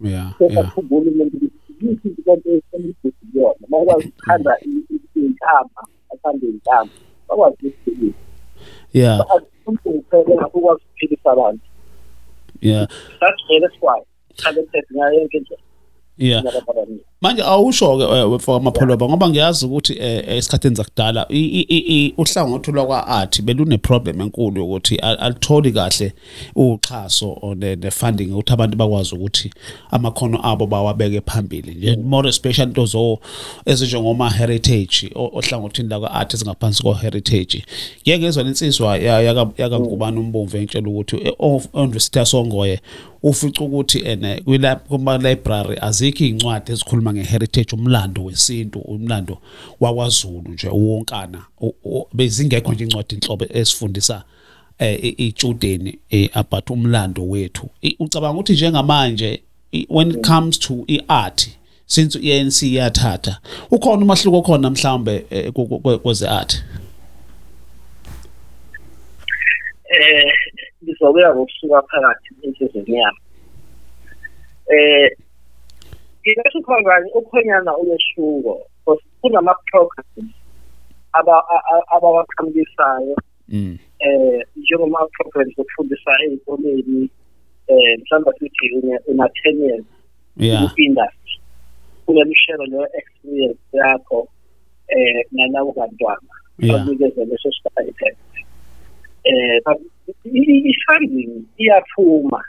[0.00, 0.32] yeah.
[0.38, 6.94] sekakhumbula umuntu ukuthi yiphi izinto esemibhuziyona bakwazi ukuthanda iy'nkamba bathande iy'nkamba
[7.28, 8.18] bakwazi ukuziphilisa
[8.92, 9.20] yeah.
[9.66, 11.67] Umuntu kuphela ukwazi ukuphilisa abantu
[12.60, 12.86] yeah.
[13.20, 14.00] That's very why.
[14.36, 15.40] Talented ngayo yonke
[17.20, 21.26] manje awusho ke eh, for amapholoba ngoba ngiyazi ukuthi eh, eh, esikhatheni zakudala
[22.16, 26.12] uhlangothi lwakwa-art beluneproblem enkulu yokuthi alitholi kahle
[26.56, 29.50] uxhaso ne-funding ukuthi abantu bakwazi ukuthi
[29.90, 31.96] amakhono abo bawabeke phambili nje.
[31.96, 32.04] Mm.
[32.04, 33.18] More especially into zo
[33.66, 37.64] ezinjengoma-heritage ohlangothini lakwa-art ezingaphansi ko-heritage.
[38.02, 38.96] Ngeke ngezwa nensizwa
[39.58, 42.80] yakangubani umbomvu engitshela ukuthi e-university yasongoye
[43.22, 44.42] ufica ukuthi ene
[44.88, 49.38] kuma-library azikho iy'ncwadi ezikhuluma ngeheritage umlando wesintu umlando
[49.80, 51.44] wakwaZulu nje wonkana
[52.12, 54.24] bezingekho nje incwadi inhlobo esifundisa
[54.78, 57.68] eh i- ijudeni eh, about umlando wethu.
[57.98, 59.42] Ucabanga ukuthi njengamanje
[59.88, 61.48] when it comes to iart
[61.86, 63.38] since iANC iyathatha
[63.70, 65.52] ukhona umahluko khona mhlambe eh,
[66.02, 66.62] kweze art?
[69.90, 70.32] Eh
[70.84, 73.18] ngizobuya ngokusuka phakathi enhlizweni yami.
[74.76, 75.10] Eh
[76.28, 80.34] Ngingasho ukuthi mangani ukhonyana uyeshuko because kunama-programs
[81.94, 83.16] abawaqhamukisayo
[83.52, 83.78] um
[84.56, 87.08] njengoma-programs okufundisa ey'koleni
[87.68, 88.66] um mhlawumbe sithi
[89.08, 89.56] una-ten
[90.36, 91.40] years industry
[92.06, 98.16] kunemishelo leyo-experience yakho um nalawo bantwana banikeze leso sitaipend
[99.24, 99.80] um but
[100.70, 102.44] i-funding iyaphuma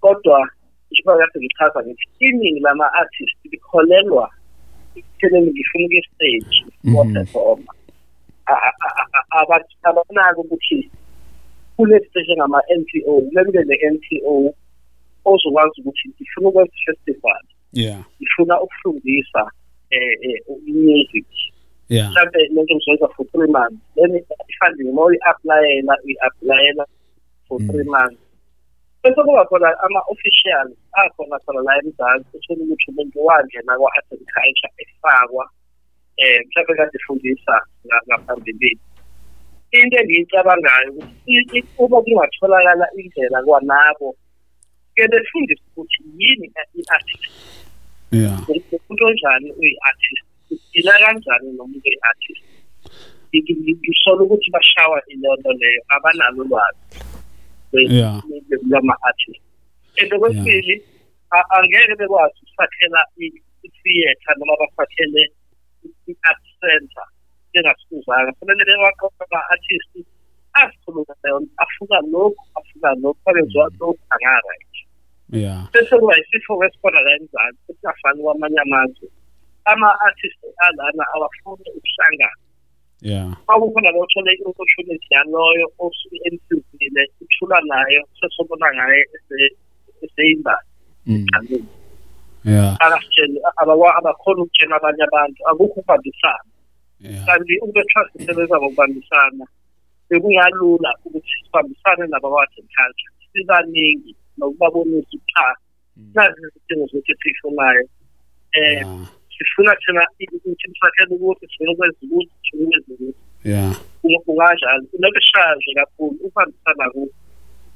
[0.00, 0.50] kodwa
[0.90, 4.26] njengoba kade ngichaza ngithi iningi lama-artist likholelwa
[4.96, 6.56] ekuthenini ngifuna ukuya stage
[6.96, 7.72] waperforma
[9.84, 10.90] abanako ukuthi
[11.76, 14.54] kule stage engama-n t o lemke ne-n t o
[15.24, 17.42] ozokwazi ukuthi ngifuna ukwenza i-festival.
[17.72, 18.00] Yeah.
[18.18, 19.42] Ngifuna ukufundisa
[19.90, 21.26] eh eh music
[21.88, 22.10] yeah.
[22.10, 24.10] Mhlawumbe lento ngizoyenza for three months then
[24.50, 26.84] i-funding uma uyi-aplayela uyi-aplayela
[27.48, 28.20] for three months
[29.02, 34.72] bese kuba khona ama-official akhona khona la emzansi uthole ukuthi umuntu wangena kwa-art and culture
[34.82, 35.44] efakwa
[36.20, 38.80] um mhlawumbe kade efundisa nga- ngaphambilini
[39.72, 44.08] into engiyicabangayo ukuthi uma kungatholakala indlela kwanabo
[44.94, 46.46] ke befundise ukuthi yini
[46.78, 47.24] i-artist.
[48.12, 48.36] Yeah.
[48.48, 50.24] Umuntu onjani uyi-artist?
[50.50, 51.88] Udila kanjani nomuntu
[53.34, 56.84] ngi- ngisola ukuthi bashawa ileyo nto leyo abanalo ulwazi.
[57.72, 58.22] Yeah.
[58.70, 59.40] lwama-artist
[60.00, 60.74] and okwesibili
[61.36, 65.22] a- angeke bekwazi ukusakhela i- i-theatre noma basakhele
[66.10, 67.06] i-art center
[67.52, 68.32] bengasifuzanga.
[68.38, 69.92] Fanele bewaqoqa ama-artist
[70.52, 74.82] azikhuluma leyo afuna lokhu afuna lokhu bakenziwa lokhu angarayithi
[75.32, 75.60] yeah.
[75.72, 79.08] Bese kuba isifo kwesikhona la emzansi esingafani kwamanye amazwe.
[79.64, 82.36] Ama-artist alana awafuni ukuhlangana.
[83.02, 83.28] Yeah.
[83.46, 89.56] Kwakukhona lotshole i-opportunity yaloyo osuke emsizile uthula nayo sesobona ngaye ese-
[90.02, 90.68] eseyimbazi
[91.06, 91.14] mm.
[91.16, 91.64] egqamile
[92.44, 92.76] yeah.
[92.80, 93.40] Akasitsheli
[93.96, 96.50] abakhona ukutshela abanye abantu akukho ukubambisana.
[97.26, 99.44] Kanti ube trust isebenza ngokubambisana
[100.10, 105.46] bekungalula ukuthi sibambisane nabakwa-art and culture sibaningi nokubabonisa ukuthi cha
[106.14, 107.84] nazi izidingo zethu esiyifunayo
[108.56, 109.06] um yeah.
[109.44, 113.74] sifuna thina imithimba sakhe ukuthi sifuna ukwenza ukuthi sifuna ukwenza yeah
[114.24, 117.14] kunganjalo nokushaje kakhulu uhambisana kuko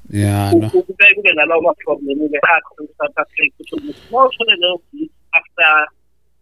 [0.09, 0.69] yeah no.
[0.69, 4.81] kube kube nalawo ma problem ke akho eSouth Africa ukuthi mawushone leyo
[5.31, 5.87] after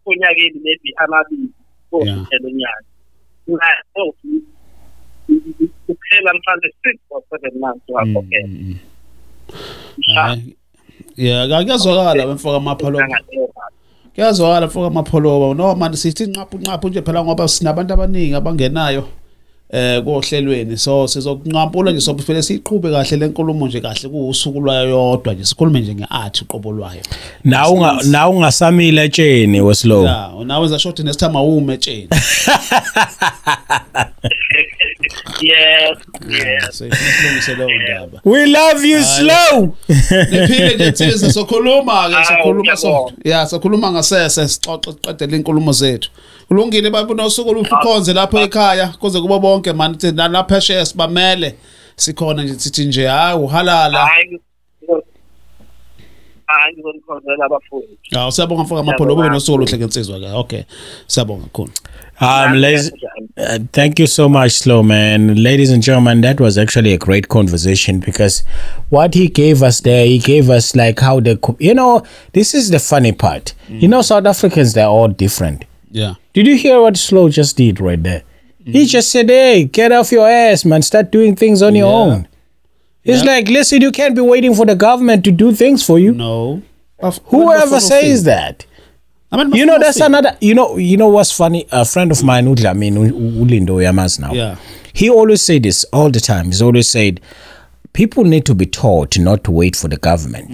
[0.06, 1.48] onyakeni maybe amabili
[1.90, 2.84] kodwa nyaka
[3.46, 4.14] na oh
[5.86, 8.78] kuphela mhlawumbe 6 or 7 months wakhokhela mm, mm,
[10.08, 10.52] mm.
[11.16, 12.98] yeah akakuyazwakala bemfaka amaphalo
[14.14, 15.54] kuyazwakala mfoka amapholoba.
[15.54, 19.04] No manje sithi nqaphu nqaphu nje phela ngoba sinabantu abaningi abangenayo.
[19.74, 20.78] Eh kohlelweni.
[20.78, 25.94] So sizokunqampula nje sophela siqhube kahle lenkulumo nje kahle kuusuku lwayo yodwa nje sikhulume nje
[25.94, 27.02] ngeart uqobo lwayo.
[27.44, 30.04] Na unga na ungasamile etsheni weslow.
[30.04, 32.08] Yeah nawe za short next time awume etsheni.
[35.40, 35.98] Yes
[36.28, 36.78] yes.
[36.78, 38.20] So isilungise leyo ndaba.
[38.24, 39.76] We love you slow!
[40.30, 46.10] Niphile nje nsizwe sokhuluma ke sokhuluma so ya sokhuluma ngasese sixoxe siqedele inkulumo zethu.
[46.54, 51.54] Kulungile babona usuku oluhle lapho ekhaya kuze kubo bonke mani sithi nalapha phesheya sibamele.
[51.96, 54.08] Sikhona nje sithi nje hayi uhalala
[56.46, 57.98] hayi ngizonikhonzela abafundi.
[58.10, 60.62] Hawu siyabonga mfoka amapholo kube nosuku oluhle ngensizwa ke okay.
[61.06, 61.70] Siyabonga kakhulu.
[62.20, 62.92] Um ladies,
[63.36, 65.34] uh, thank you so much slow man.
[65.34, 68.44] Ladies and gentlemen that was actually a great conversation because
[68.90, 72.02] what he gave us there he gave us like how the you know
[72.32, 73.54] this is the funny part.
[73.68, 75.64] You know south africans they're all different.
[75.90, 78.22] Yeah Did you hear what Slow just did right there?
[78.64, 80.82] He just said, "Hey, get off your ass, man.
[80.82, 81.98] Start doing things on your Yeah.
[82.14, 82.28] own."
[83.04, 83.30] It's Yeah.
[83.32, 86.12] like, listen, you can't be waiting for the government to do things for you.
[86.12, 86.62] no
[87.26, 88.24] Whoever says ufike.
[88.24, 88.66] that,
[89.32, 90.06] Abantu You know, that's ukufika.
[90.06, 90.36] another.
[90.40, 91.66] You know, you know what's funny?
[91.72, 92.96] A friend of mine, Udlamin
[93.42, 94.32] Ulindo Yamas now.
[94.32, 94.56] Yeah.
[94.92, 96.46] He always say this all the time.
[96.46, 97.20] He's always said,
[97.92, 100.52] people need to be taught not to wait for the government.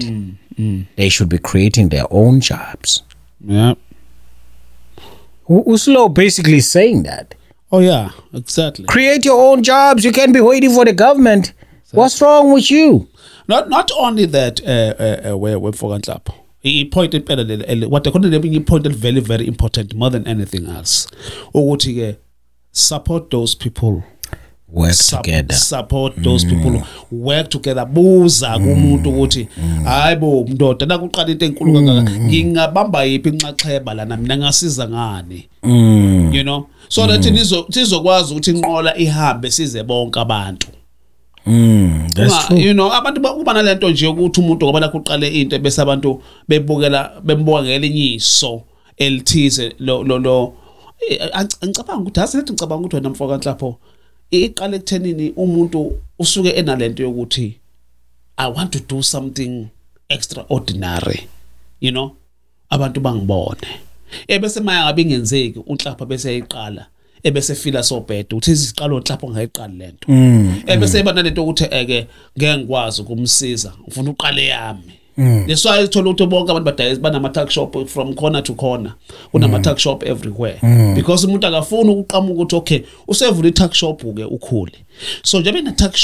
[0.58, 3.02] Mm, They should be creating their own jobs.
[3.46, 3.74] Yeah.
[5.50, 7.34] Uslo basically saying that.
[7.72, 8.84] Oh yeah, exactly.
[8.86, 10.04] Create your own jobs.
[10.04, 11.52] You can't be waiting for the government.
[11.92, 13.08] What's wrong with you?
[13.48, 16.34] Not not only that uh, uh, uh, where where for Nhlapho.
[16.60, 20.26] He pointed phela le- le- what the content he pointed very very important more than
[20.26, 21.08] anything else.
[21.54, 22.18] Ukuthi ke
[22.70, 24.04] support those people
[24.72, 25.56] Work Sup- together.
[25.56, 26.82] support those people.
[27.12, 27.86] Work together.
[27.86, 29.48] Buza kumuntu ukuthi
[29.84, 32.10] hayibo ndoda nakuqala into enkulu kangaka.
[32.10, 34.16] Ngingabamba yiphi inxaxheba lana?
[34.16, 35.48] Mina ngasiza ngani?
[36.32, 36.66] You know?
[36.88, 37.22] So that
[37.70, 40.66] sizokwazi ukuthi inqola ihambe size bonke abantu.
[41.46, 42.58] Mm, that's true.
[42.58, 46.22] you know abantu ba- kuba nalento nje ukuthi umuntu ngoba lakho uqale into bese abantu
[46.48, 48.62] bebukela bembuka ngelinye iso
[48.96, 50.52] elithize lo lo
[51.10, 51.30] Eh,
[51.64, 53.76] ngicabanga ukuthi asithi ngicabanga ukuthi wena mfoka nhlapho
[54.30, 57.56] iqale ekuthenini umuntu usuke enalento yokuthi
[58.36, 59.66] i want to do something
[60.08, 61.28] extraordinary
[61.80, 62.16] you know?
[62.70, 63.68] Abantu bangibone.
[64.28, 66.86] Ebese maya ngabe ingenzeki unhlapha bese eyiqala
[67.22, 70.06] ebese fila sobheda uthi iziqalo nhlapha ngayiqali lento.
[70.66, 72.06] Ebese eba nalento ukuthi eke
[72.38, 74.99] ngeke ngikwazi ukumsiza ngifuna uqale yami.
[75.18, 75.46] Mm.
[75.46, 78.94] that's why thola ukuthi bonke abantu badayisa banama-tuck from corner to corner.
[79.32, 80.06] Kunama-tuck mm.
[80.06, 80.58] everywhere.
[80.62, 80.94] Mm.
[80.94, 84.84] Because umuntu akafuni ukuqamuka ukuthi okay usevula i-tuck shop-ke ukhule.
[85.22, 85.96] So njengoba ena-tuck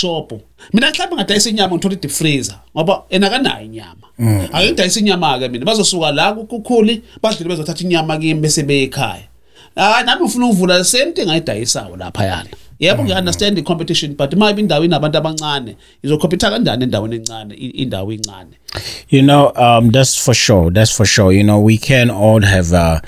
[0.72, 4.06] mina mhlawumbe ngadayisa inyama ngithola i-defreezer ngoba yena akanayo inyama.
[4.18, 4.48] Mm.
[4.52, 9.28] Ake ngidayisa inyama-ke mina bazosuka la kukhuli badlule bezothatha inyama kimi bese beyekhaya
[9.76, 12.48] hayi nami ngifuna ukuvula same thing ayidayisayo laphayana.
[12.78, 18.50] Yebo ngi-understand i-competition but uma ibe indawo inabantu abancane izokhompyutha kanjani endaweni encane indawo incane
[19.10, 20.70] You know, um, that's for sure.
[20.70, 21.32] That's for sure.
[21.32, 23.00] You know, we can all have a,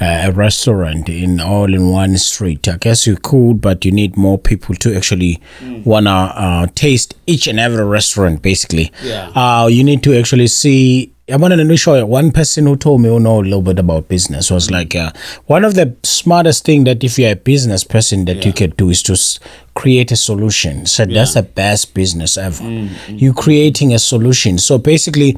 [0.00, 2.68] a restaurant in all in one street.
[2.68, 5.40] I guess you could, but you need more people to actually
[5.84, 8.40] wanna uh, taste each and every restaurant.
[8.42, 9.30] Basically, Yeah.
[9.34, 11.12] Uh, you need to actually see.
[11.28, 13.80] I wanted to show you one person who told me who know a little bit
[13.80, 15.10] about business was like uh,
[15.46, 18.90] one of the smartest thing that if you're a business person that you can do
[18.90, 19.40] is to s-
[19.74, 20.86] create a solution.
[20.86, 22.62] So that's the best business ever.
[22.62, 23.20] Mm, mm, mm.
[23.20, 24.58] You creating a solution.
[24.58, 25.36] So basically,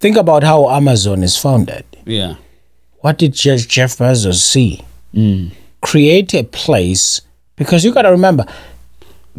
[0.00, 1.84] think about how Amazon is founded.
[2.04, 2.34] yeah
[3.00, 4.82] What did Jeff, Jeff Bezos see?
[5.80, 7.20] Create a place
[7.56, 8.44] because you got to remember,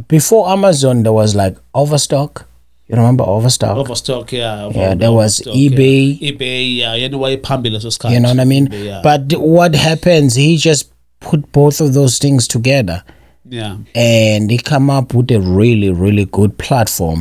[0.07, 2.47] before Amazon there was like Overstock.
[2.91, 3.77] You remember Overstock?
[3.77, 6.17] overstock yeah Yeah, there was eBay.
[6.21, 6.31] yeah.
[6.31, 8.67] ebay yeah yena wayephambili leso sikhathi you know what I mean?
[8.67, 9.01] eBay, yeah.
[9.03, 10.35] But what happens?
[10.35, 10.89] He just
[11.19, 13.03] put both of those things together
[13.49, 17.19] yeah and he come up with a really, really good platform.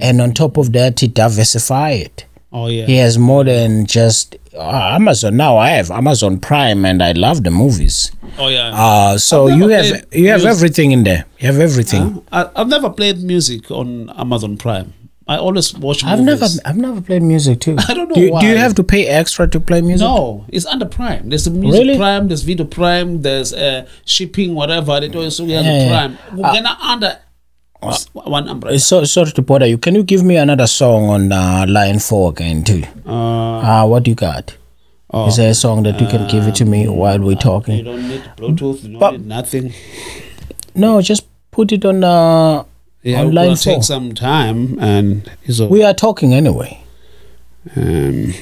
[0.00, 2.24] And on top of that, he diversify it.
[2.52, 5.36] oh yeah He has more than just uh, Amazon.
[5.36, 8.10] Now I have Amazon Prime, and I love the movies.
[8.38, 10.50] oh yeah Uh, so you have you have music.
[10.56, 11.24] everything in there.
[11.40, 12.22] You have everything.
[12.32, 14.92] I, I've never played music on Amazon Prime.
[15.28, 16.40] I always watch I've movies.
[16.40, 17.74] never I've never played music too.
[17.88, 20.06] I don't know Do, you- do you have to pay extra to play music?
[20.06, 21.28] No, it's under Prime.
[21.30, 21.96] There's the music Really?
[21.96, 25.00] Prime, there's video Prime, there's uh, shipping, whatever.
[25.00, 25.88] They do so yeah, Yeah, yeah.
[25.88, 26.18] Prime.
[26.38, 27.18] We're gonna under
[27.82, 28.78] s- one umbrella.
[28.78, 29.78] So sorry to bother you.
[29.78, 32.84] Can you give me another song on uh, line four again too?
[33.04, 34.54] Uh, Uh, what do you got?
[35.10, 37.78] oh, Is there a song that you can give it to me while we're talking?
[37.78, 39.72] you don't need Bluetooth, you don't But- need nothing.
[40.76, 42.04] No, just put it on.
[42.04, 42.62] Uh,
[43.06, 45.30] Yeah, on it's line gonna take some time, and
[45.70, 46.82] we are talking anyway.
[47.76, 48.32] um,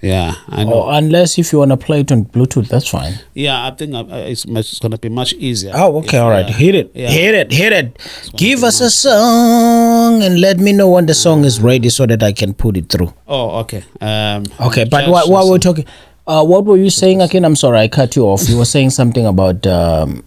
[0.00, 0.82] yeah, I know.
[0.82, 3.14] Or unless if you want to play it on Bluetooth, that's fine.
[3.34, 5.72] yeah, I think uh, it's, it's gonna be much easier.
[5.74, 6.44] Oh, okay, all right.
[6.44, 7.08] uh, Hit it, yeah.
[7.08, 7.98] hit it, hit it.
[8.36, 12.22] Give us a song and let me know when the song is ready so that
[12.22, 13.12] I can put it through.
[13.28, 13.84] Oh, okay.
[14.00, 15.86] Um, Okay, but while, while we're talking,
[16.26, 17.44] uh, what were you saying again?
[17.44, 18.48] I'm sorry, I cut you off.
[18.48, 20.24] You were saying something about um,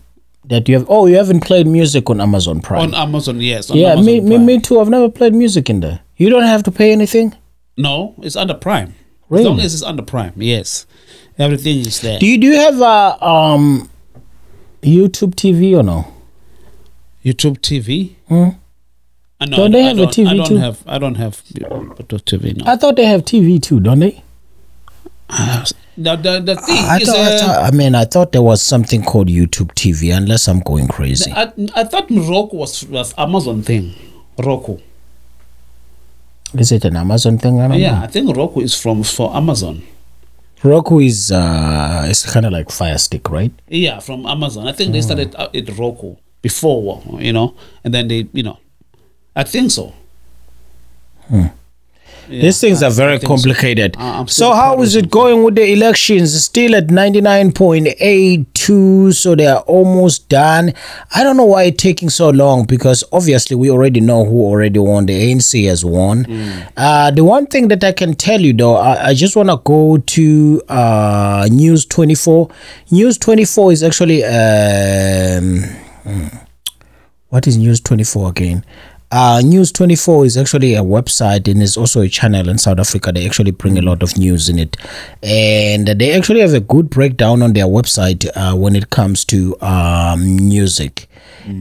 [0.50, 0.86] that you have.
[0.90, 2.82] Oh, you haven't played music on Amazon Prime.
[2.82, 3.70] on Amazon, yes.
[3.72, 4.46] on yeah, Amazon me, me, Prime.
[4.46, 4.80] me too.
[4.80, 6.00] I've never played music in there.
[6.18, 7.36] You don't have to pay anything.
[7.78, 8.96] No, it's under Prime.
[9.30, 9.44] Really?
[9.44, 10.86] As long as it's under Prime, yes.
[11.38, 12.20] Everything is there.
[12.20, 13.90] Do you do you have a um,
[14.82, 16.14] YouTube TV or no?
[17.24, 18.16] YouTube TV?
[18.28, 18.50] Hmm?
[19.42, 20.58] Uh, no, Don't they have a don't- TV I don't too?
[20.58, 20.84] have.
[20.88, 22.56] I don't have TV.
[22.58, 22.72] No.
[22.72, 24.24] I thought they have TV too, don't they?
[25.98, 27.74] The, the, the thing I is, thought, I uh, thought.
[27.74, 31.32] I mean, I thought there was something called YouTube TV, unless I'm going crazy.
[31.32, 33.94] I, I thought Roku was was Amazon thing.
[34.38, 34.78] Roku.
[36.54, 37.60] Is it an Amazon thing?
[37.60, 38.04] I Yeah, know.
[38.04, 39.82] I think Roku is from for Amazon.
[40.64, 43.52] Roku is uh, it's kind of like Fire Stick, right?
[43.68, 44.68] Yeah, from Amazon.
[44.68, 44.94] I think Hmm.
[44.94, 48.58] they started out at Roku before, you know, and then they, you know,
[49.36, 49.94] I think so.
[52.28, 53.96] These things are very complicated.
[53.98, 56.34] I'm so still how is it going with the elections?
[56.44, 60.74] Still at 99.82, so they are almost done.
[61.14, 64.80] I don't know why it's taking so long because obviously we already know who already
[64.80, 65.06] won.
[65.06, 66.26] The ANC has won.
[66.76, 69.58] Uh, the one thing that I can tell you though, I, I just want to
[69.64, 72.50] go to uh, News 24.
[72.92, 75.64] News 24 is actually um,
[76.04, 76.28] hmm,
[77.30, 78.66] what is News 24 again?
[79.18, 83.14] Uh, News 24 is actually a website and is also a channel in South Africa.
[83.14, 84.76] They actually bring a lot of news in it.
[85.24, 89.56] And they actually have a good breakdown on their website uh, when it comes to
[89.62, 91.08] um, music.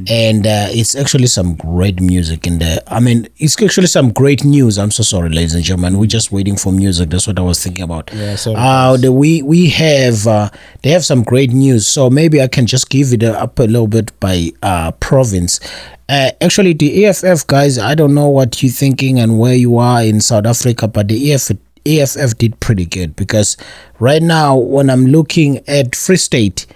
[0.08, 2.78] And uh, it's actually some great music in there.
[2.86, 4.78] I mean, it's actually some great news.
[4.78, 5.98] I'm so sorry, ladies and gentlemen.
[5.98, 7.10] We're just waiting for music.
[7.10, 8.10] That's what I was thinking about.
[8.12, 10.50] Yeah, sorry, uh, the, we we have uh,
[10.82, 11.86] they have some great news.
[11.86, 15.60] So maybe I can just give it up a little bit by uh, province.
[16.08, 20.02] Uh, actually, the EFF guys, I don't know what you're thinking and where you are
[20.02, 21.52] in South Africa, but the EFF
[21.86, 23.56] EFF did pretty good because
[23.98, 26.66] right now when I'm looking at Free State,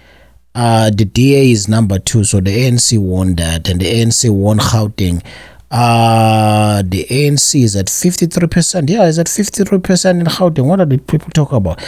[0.55, 4.59] uh, the DA is number two, so the ANC won that, and the ANC won
[4.59, 5.23] Gauteng.
[5.71, 8.89] Uh, the ANC is at 53%.
[8.89, 10.65] Yeah, it's at 53% in Gauteng.
[10.65, 11.79] What are the people talk about?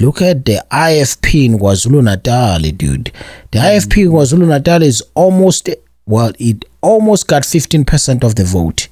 [0.00, 3.12] Look at the IFP in KwaZulu Natal, dude.
[3.50, 5.68] The IFP in KwaZulu Natal is almost,
[6.06, 8.88] well, it almost got 15% of the vote.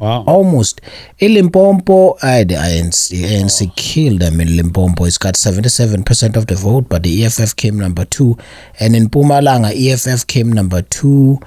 [0.00, 0.24] Wow.
[0.26, 0.80] Almost.
[1.18, 5.04] In Limpopo, uh, the ANC, ANC killed them in Limpopo.
[5.04, 8.38] It's got 77% of the vote, but the EFF came number two.
[8.80, 11.38] And in Mpumalanga, EFF came number two.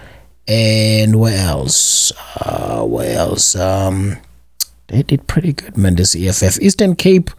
[0.48, 2.12] And where else?
[2.38, 3.56] Uh, where else?
[3.56, 4.18] Um,
[4.88, 6.62] they did pretty good, man, this EFF.
[6.62, 7.32] Eastern Cape,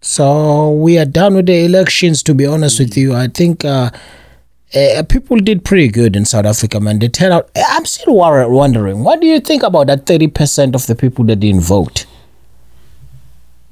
[0.01, 3.15] So we are done with the elections, to be honest with you.
[3.15, 3.65] I think.
[3.65, 3.91] Uh,
[4.75, 6.99] uh, people did pretty good in South Africa, man.
[6.99, 7.49] They turned out.
[7.57, 11.63] I'm still wondering, what do you think about that 30% of the people that didn't
[11.63, 12.05] vote?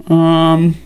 [0.09, 0.77] Um.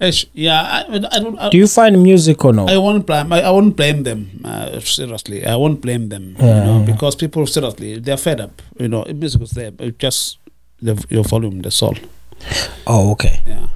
[0.00, 1.38] Ish, yeah, I, I don't.
[1.38, 2.66] I, Do you find music or no?
[2.66, 3.32] I won't blame.
[3.32, 4.40] I, I won't blame them.
[4.44, 6.34] Uh, seriously, I won't blame them.
[6.40, 6.46] Yeah.
[6.58, 8.60] You know, because people seriously they're fed up.
[8.80, 10.38] You know, music is there, but just
[10.80, 11.94] the your volume, that's all.
[12.88, 13.42] oh, okay.
[13.46, 13.68] Yeah.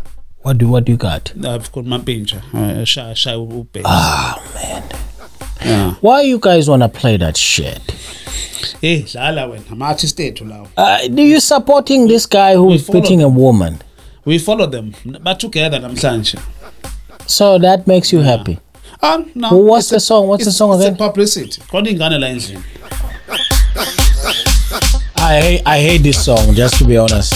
[0.43, 1.33] What do what do you got?
[1.45, 2.35] I've got my pinch.
[2.35, 3.83] Uh, shy, shy, upe.
[3.85, 4.83] Ah man,
[5.64, 5.95] Yeah.
[6.01, 7.81] why you guys wanna play that shit?
[8.81, 9.70] Hey, dlala wena.
[9.70, 10.66] Ama-artist ethu lawo.
[10.77, 13.79] Uh, do you supporting this guy who's beating a woman?
[14.27, 14.93] We follow them.
[15.22, 16.39] But together namhlanje.
[17.27, 18.59] So that makes you happy.
[19.03, 19.57] Um, no.
[19.57, 20.27] What's it's the song?
[20.29, 20.97] What's the it's- song it's again?
[20.97, 21.62] publicity.
[21.62, 22.62] Khona ingane la endlini.
[25.18, 26.55] I hate I hate this song.
[26.55, 27.33] Just to be honest.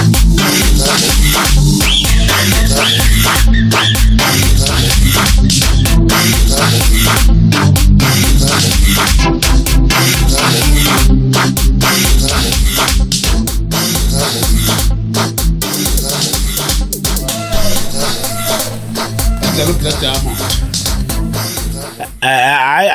[0.00, 0.77] Thank you.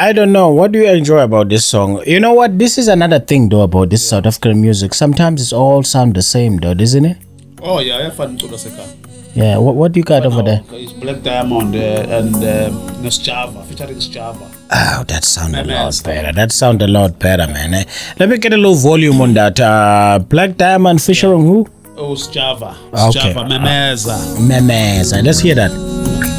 [0.04, 0.50] I, I don't know.
[0.50, 2.02] What do you enjoy about this song?
[2.06, 2.60] You know what?
[2.60, 4.94] This is another thing though about this South African music.
[4.94, 7.18] Sometimes it's all sound the same though, isn't it?
[7.62, 8.90] Oh yeah, ayafana umculo wasekhaya.
[9.36, 9.58] Yeah.
[9.58, 10.62] What what do you got over there?
[10.72, 12.74] It's Black Diamond uh, and um,
[13.06, 14.48] Nesjava featuring Sjava.
[14.72, 16.34] Oh, that sound a lot better.
[16.34, 17.74] That sound a lot better, man.
[17.74, 17.86] Eh,
[18.20, 19.60] Let me get a little volume on that.
[19.60, 21.66] Uh, Black Diamond featuring who?
[21.96, 22.76] Oh, Sjava.
[22.94, 23.34] Okay.
[23.34, 24.18] Sjava Memeza.
[24.52, 25.14] Memes.
[25.24, 26.33] Let's hear that.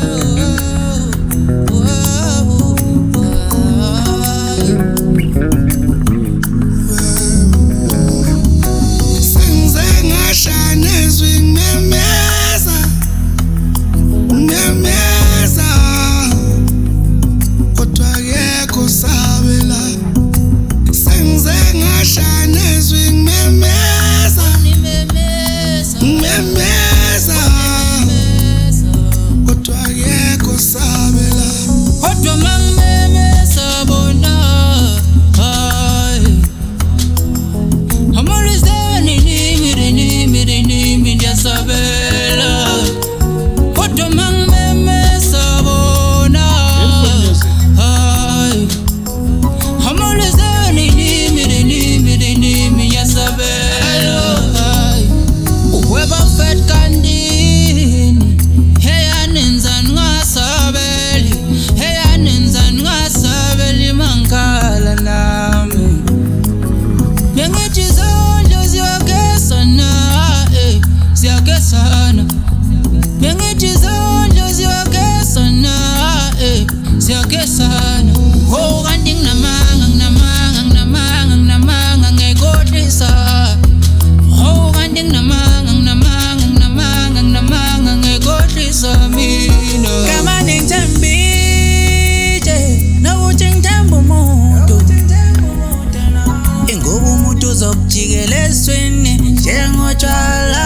[98.14, 100.64] Uzokujikela esweni njengotshwala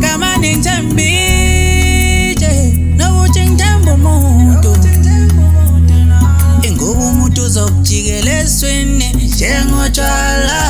[0.00, 4.76] kama ningithembile nokuthi ngithemba umuntu.
[6.62, 10.60] Ingoba umuntu uzokujikela esweni njengotshwala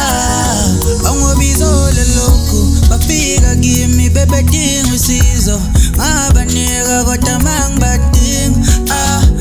[1.02, 5.60] bangobizole lokhu bafika kimi bebedinga usizo.
[5.96, 8.58] Ngabanika kodwa mangibadinga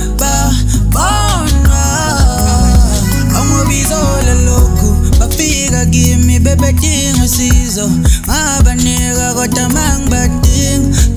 [0.10, 1.84] ababonwa.
[3.34, 4.67] Bangobizole lokhu
[5.78, 7.90] bafika kimi bebedinga usizo.
[8.28, 10.98] Ngabanika kodwa mangibadinga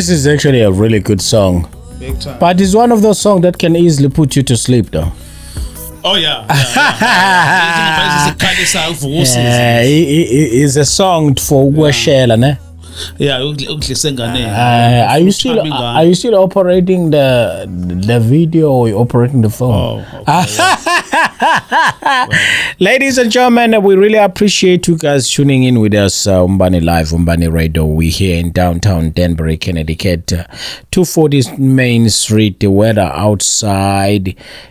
[0.00, 1.68] this is actually a really good song.
[1.98, 2.38] Big time.
[2.38, 5.12] But it's one of those songs that can easily put you to sleep, though.
[6.02, 6.46] Oh yeah.
[6.48, 6.64] yeah,
[7.00, 8.34] yeah.
[9.36, 12.56] Yeah, it's a song for ukweshela, ne?
[13.18, 14.44] Yeah, ukudlisa enganeni.
[14.44, 17.66] Uh, are you still are you still operating the
[18.06, 20.04] the video or operating the phone?
[20.26, 20.44] Oh,
[22.82, 26.26] Ladies and gentlemen, we really appreciate you guys tuning in with us.
[26.26, 27.84] Uh, Umbani Live, Umbani Radio.
[27.84, 30.44] We're here in downtown Danbury, Connecticut, uh,
[30.90, 32.58] 240 Main Street.
[32.58, 34.30] The weather outside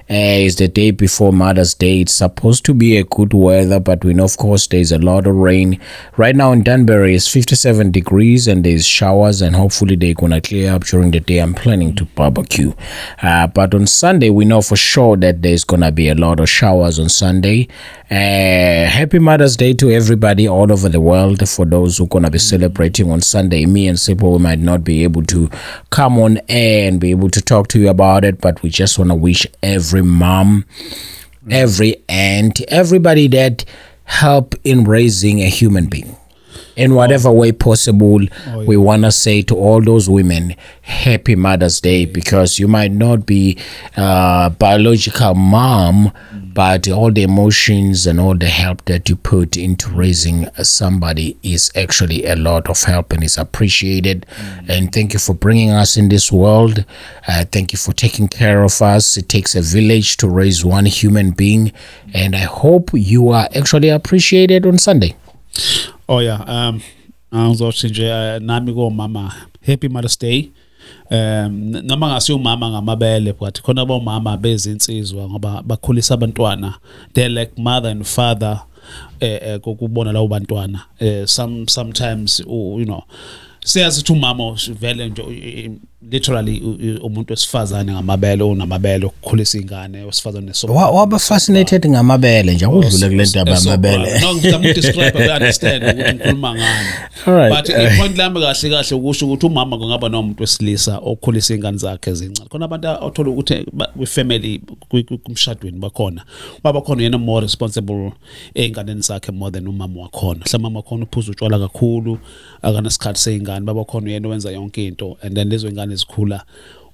[0.10, 2.02] uh, is the day before Mother's Day.
[2.02, 5.28] It's supposed to be a good weather, but we know, of course, there's a lot
[5.28, 5.80] of rain.
[6.18, 10.74] Right now in Danbury, it's 57 degrees and there's showers, and hopefully they're gonna clear
[10.74, 11.38] up during the day.
[11.38, 12.74] I'm planning to barbecue,
[13.22, 16.50] uh, but on Sunday we know for sure that there's gonna be a lot of
[16.50, 17.68] showers on Sunday.
[18.12, 21.48] Uh, happy Mother's Day to everybody all over the world.
[21.48, 24.84] For those who are gonna be celebrating on Sunday, me and Sipho we might not
[24.84, 25.48] be able to
[25.92, 28.98] come on air and be able to talk to you about it, but we just
[28.98, 30.66] wanna wish every mom
[31.50, 33.66] every aunt, everybody that
[34.06, 36.16] help in raising a human being.
[36.76, 38.22] In whatever way possible,
[38.66, 43.26] we want to say to all those women, Happy Mother's Day, because you might not
[43.26, 43.58] be
[43.98, 46.12] a biological mom,
[46.54, 51.72] but all the emotions and all the help that you put into raising somebody is
[51.76, 54.26] actually a lot of help and is appreciated.
[54.68, 56.86] And thank you for bringing us in this world.
[57.28, 59.18] Uh, thank you for taking care of us.
[59.18, 61.72] It takes a village to raise one human being,
[62.14, 65.16] and I hope you are actually appreciated on Sunday.
[66.12, 66.82] Oh yeah, um
[67.32, 69.34] angizothi nje uh, nami komama
[69.66, 70.50] happy mother's day.
[71.12, 76.76] Um noma ngasiyo umama ngamabele but khona bomama bezinsizwa ngoba bakhulisa abantwana
[77.14, 78.62] they like mother and father
[79.20, 83.04] eh eh, kokubona lawo bantwana eh some sometimes you know
[83.66, 85.72] siyazi ukuthi umama vele nje
[86.12, 92.54] literally u- i- umuntu wesifazane ngamabele onamabele okukhulisa ingane wesifazane neso Wa- waba fascinated ngamabele
[92.54, 94.20] nje akudlule kule ndaba yamabele.
[94.20, 96.88] No ngizama ukudescribe we understand ukuthi ngikhuluma ngani.
[97.26, 101.78] Alright, but uh, ipoint lami kahle kahle ukusho ukuthi umama kungaba nomuntu wesilisa okhulisa ingane
[101.78, 106.24] zakhe ezincane khona abantu othola ukuthi ba- kwi-family kwi- kwi- kumshadweni bakhona
[106.64, 108.12] baba khona yena more responsible
[108.56, 110.40] ey'nganeni zakhe more than umama wakhona.
[110.40, 112.18] Mhlawumbe umama wakhona uphuza utshwala kakhulu
[112.62, 116.46] akanasikhathi sey'ngane baba khona yena wenza yonke into and then lezo y'ngane zikhula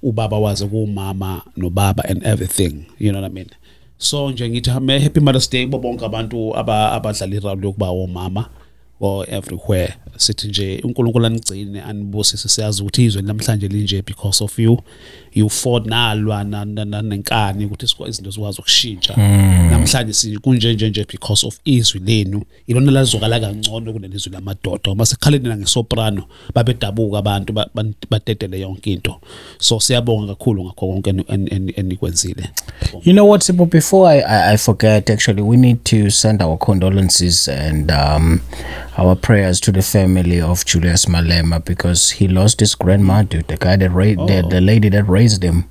[0.02, 3.48] ubaba waze kuwumama nobaba and everything you know what I mean?
[3.98, 8.48] So nje ngithi happy mothers day kubo bonke abantu aba- abadlala iround yokuba omama
[9.00, 9.94] or everywhere.
[10.16, 14.78] Sithi nje uNkulunkulu anigcine anibusise siyazi ukuthi izwe namhlanje linje because of you.
[15.36, 15.50] You
[15.86, 19.68] nalwa na- na- na- nenkani ukuthi izinto zikwazi ukushintsha Mm.
[19.70, 25.06] namhlanje si kunje nje nje because of izwi lenu ilona lazokala kangcono kunelizwi lamadoda uma
[25.06, 27.84] sekhaleni nangesoprano babedabuka abantu ba- ba-
[28.58, 29.20] yonke into
[29.58, 32.50] so siyabonga kakhulu ngakho konke eni- eni- eni- enikwenzile
[33.04, 33.66] You know what, Sipo?
[33.66, 38.40] Before I, I, I forget, actually, we need to send our condolences and um,
[38.96, 43.56] our prayers to the family of Julius Malema because he lost his grandma, dude, the
[43.56, 45.62] guy that raised the, the lady that raised him.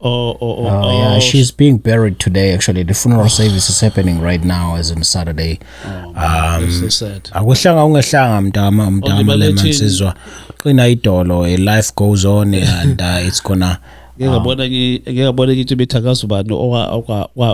[0.00, 2.52] oh oh oh, uh, yeah, she's being buried today.
[2.54, 5.58] Actually, the funeral service is happening right now, as in Saturday.
[5.86, 7.28] Oh, um, so sad.
[7.32, 10.14] akuhlanga ungehlanga mntama mntama lemansizwa
[10.62, 13.78] qina idolo eh, life goes on and uh, it's gonna
[14.20, 16.54] ngingabona ngithi ngi- ngeke bethakaza ubani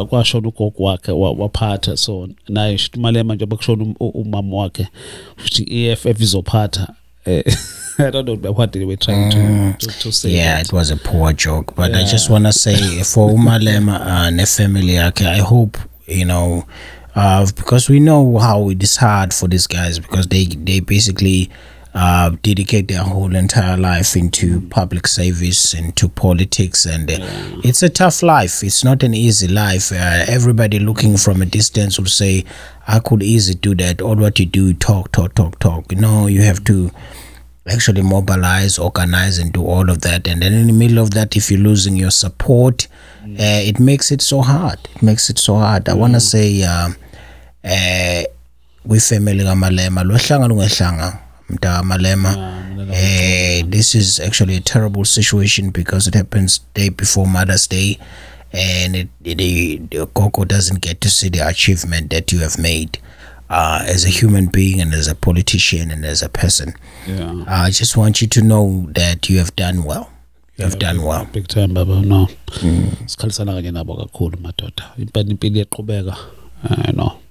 [0.09, 4.89] kwashona ugogo wakhe waphatha so naye shuthi imali nje bakushona um- umama wakhe
[5.37, 6.89] futhi i-f f izophatha
[7.27, 7.43] eh
[7.99, 10.91] I don't know what they were trying to to, to say yeah but- it was
[10.91, 15.27] a poor joke but i just want to say for umalema and uh, nefamily yakhe
[15.27, 16.65] i hope you know
[17.15, 21.51] uh, because we know how it is hard for these guys because they they basically
[21.95, 26.87] uh, dedicate their whole entire life into public service into politics.
[26.87, 27.17] And uh,
[27.63, 28.63] it's a tough life.
[28.63, 29.93] It's not an easy life.
[29.93, 32.45] Uh, everybody looking from a distance will say
[32.89, 34.01] i could easily do that.
[34.01, 35.93] All what you do talk talk talk talk.
[35.93, 36.91] You know you have to
[37.69, 40.27] actually mobilize, organize, and do all of that.
[40.27, 42.89] And then in the middle of that, if you're losing your support,
[43.23, 44.79] uh, it makes it so hard.
[44.97, 45.89] It makes it so hard.
[45.89, 46.89] I want to say, uh,
[47.65, 48.23] uh,
[48.85, 51.22] we family kamalema lohlanga lungehlanga
[51.85, 52.63] malema
[52.93, 57.99] eh this is actually a terrible situation because it happens day before mother's day
[58.53, 62.99] and it, the, the Coco doesn't get to see the achievement that you have made
[63.49, 66.75] uh, as a human being and as a politician and as a person.
[67.07, 67.45] Yeah.
[67.47, 70.11] I just want you to know that you have done well.
[70.57, 71.25] You have done well.
[71.33, 72.29] big time baba no.
[73.07, 74.93] Sikhalisana kanye nabo kakhulu madoda.
[74.99, 76.17] Impela impilo iyaqhubeka.
[76.71, 77.22] Eh no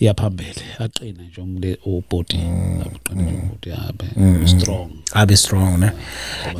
[0.00, 2.36] iyaphambili aqine nje umle ubhodi
[2.86, 4.46] aqine nje ubhodi yabe Mm.
[4.46, 5.90] strong I'll be strong, ne?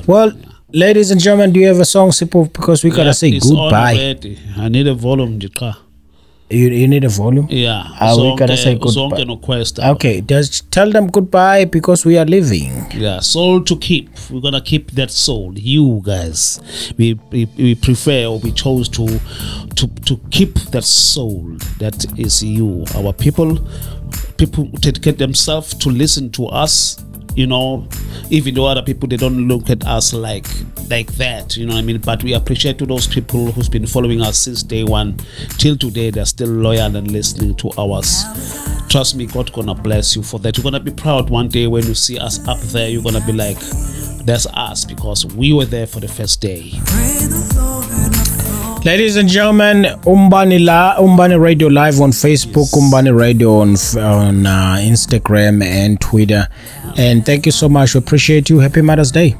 [0.06, 0.32] Well,
[0.72, 2.44] ladies and gentlemen, do you have a song, Sipho?
[2.44, 3.94] Because we gotta Yeah, say goodbye.
[3.94, 4.38] already.
[4.56, 5.74] i need a volume nje qha
[6.50, 7.46] You, you need a volume?
[7.50, 12.16] yeah Ah, we gotta say zonke zonke noquesta Okay, just tell them goodbye because we
[12.16, 12.86] are leaving.
[12.92, 14.08] Yeah, soul to keep.
[14.30, 15.52] We're gonna keep that soul.
[15.58, 16.60] You guys,
[16.96, 19.06] we we, we prefer or we chose to
[19.76, 22.84] to to keep that soul that is you.
[22.96, 23.58] Our people,
[24.38, 26.96] people dedicate themselves to listen to us.
[27.38, 27.86] You know,
[28.30, 30.48] even though other people they don't look at us like
[30.90, 31.56] like that.
[31.56, 31.98] You know I mean?
[31.98, 35.16] But we appreciate to those people who's been following us since day one
[35.56, 36.10] till today.
[36.10, 38.24] They're still loyal and listening to ours.
[38.88, 40.56] Trust me, God gonna bless you for that.
[40.56, 42.88] You're gonna be proud one day when you see us up there.
[42.88, 43.60] You're gonna be like,
[44.24, 46.72] "That's us," because we were there for the first day.
[48.84, 54.76] Ladies and gentlemen, Umbani La Umbani Radio live on Facebook, Umbani Radio on on uh,
[54.80, 56.46] Instagram and Twitter.
[56.96, 57.94] And thank you so much.
[57.94, 58.60] We appreciate you.
[58.60, 59.34] Happy Mother's Day.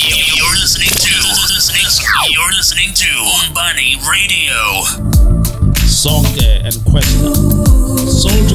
[0.00, 1.12] You're listening to
[1.54, 1.84] listening,
[2.32, 3.08] you're listening to
[3.46, 5.12] Umbani Radio.
[5.86, 7.34] Sonke and Questa,
[8.08, 8.51] soul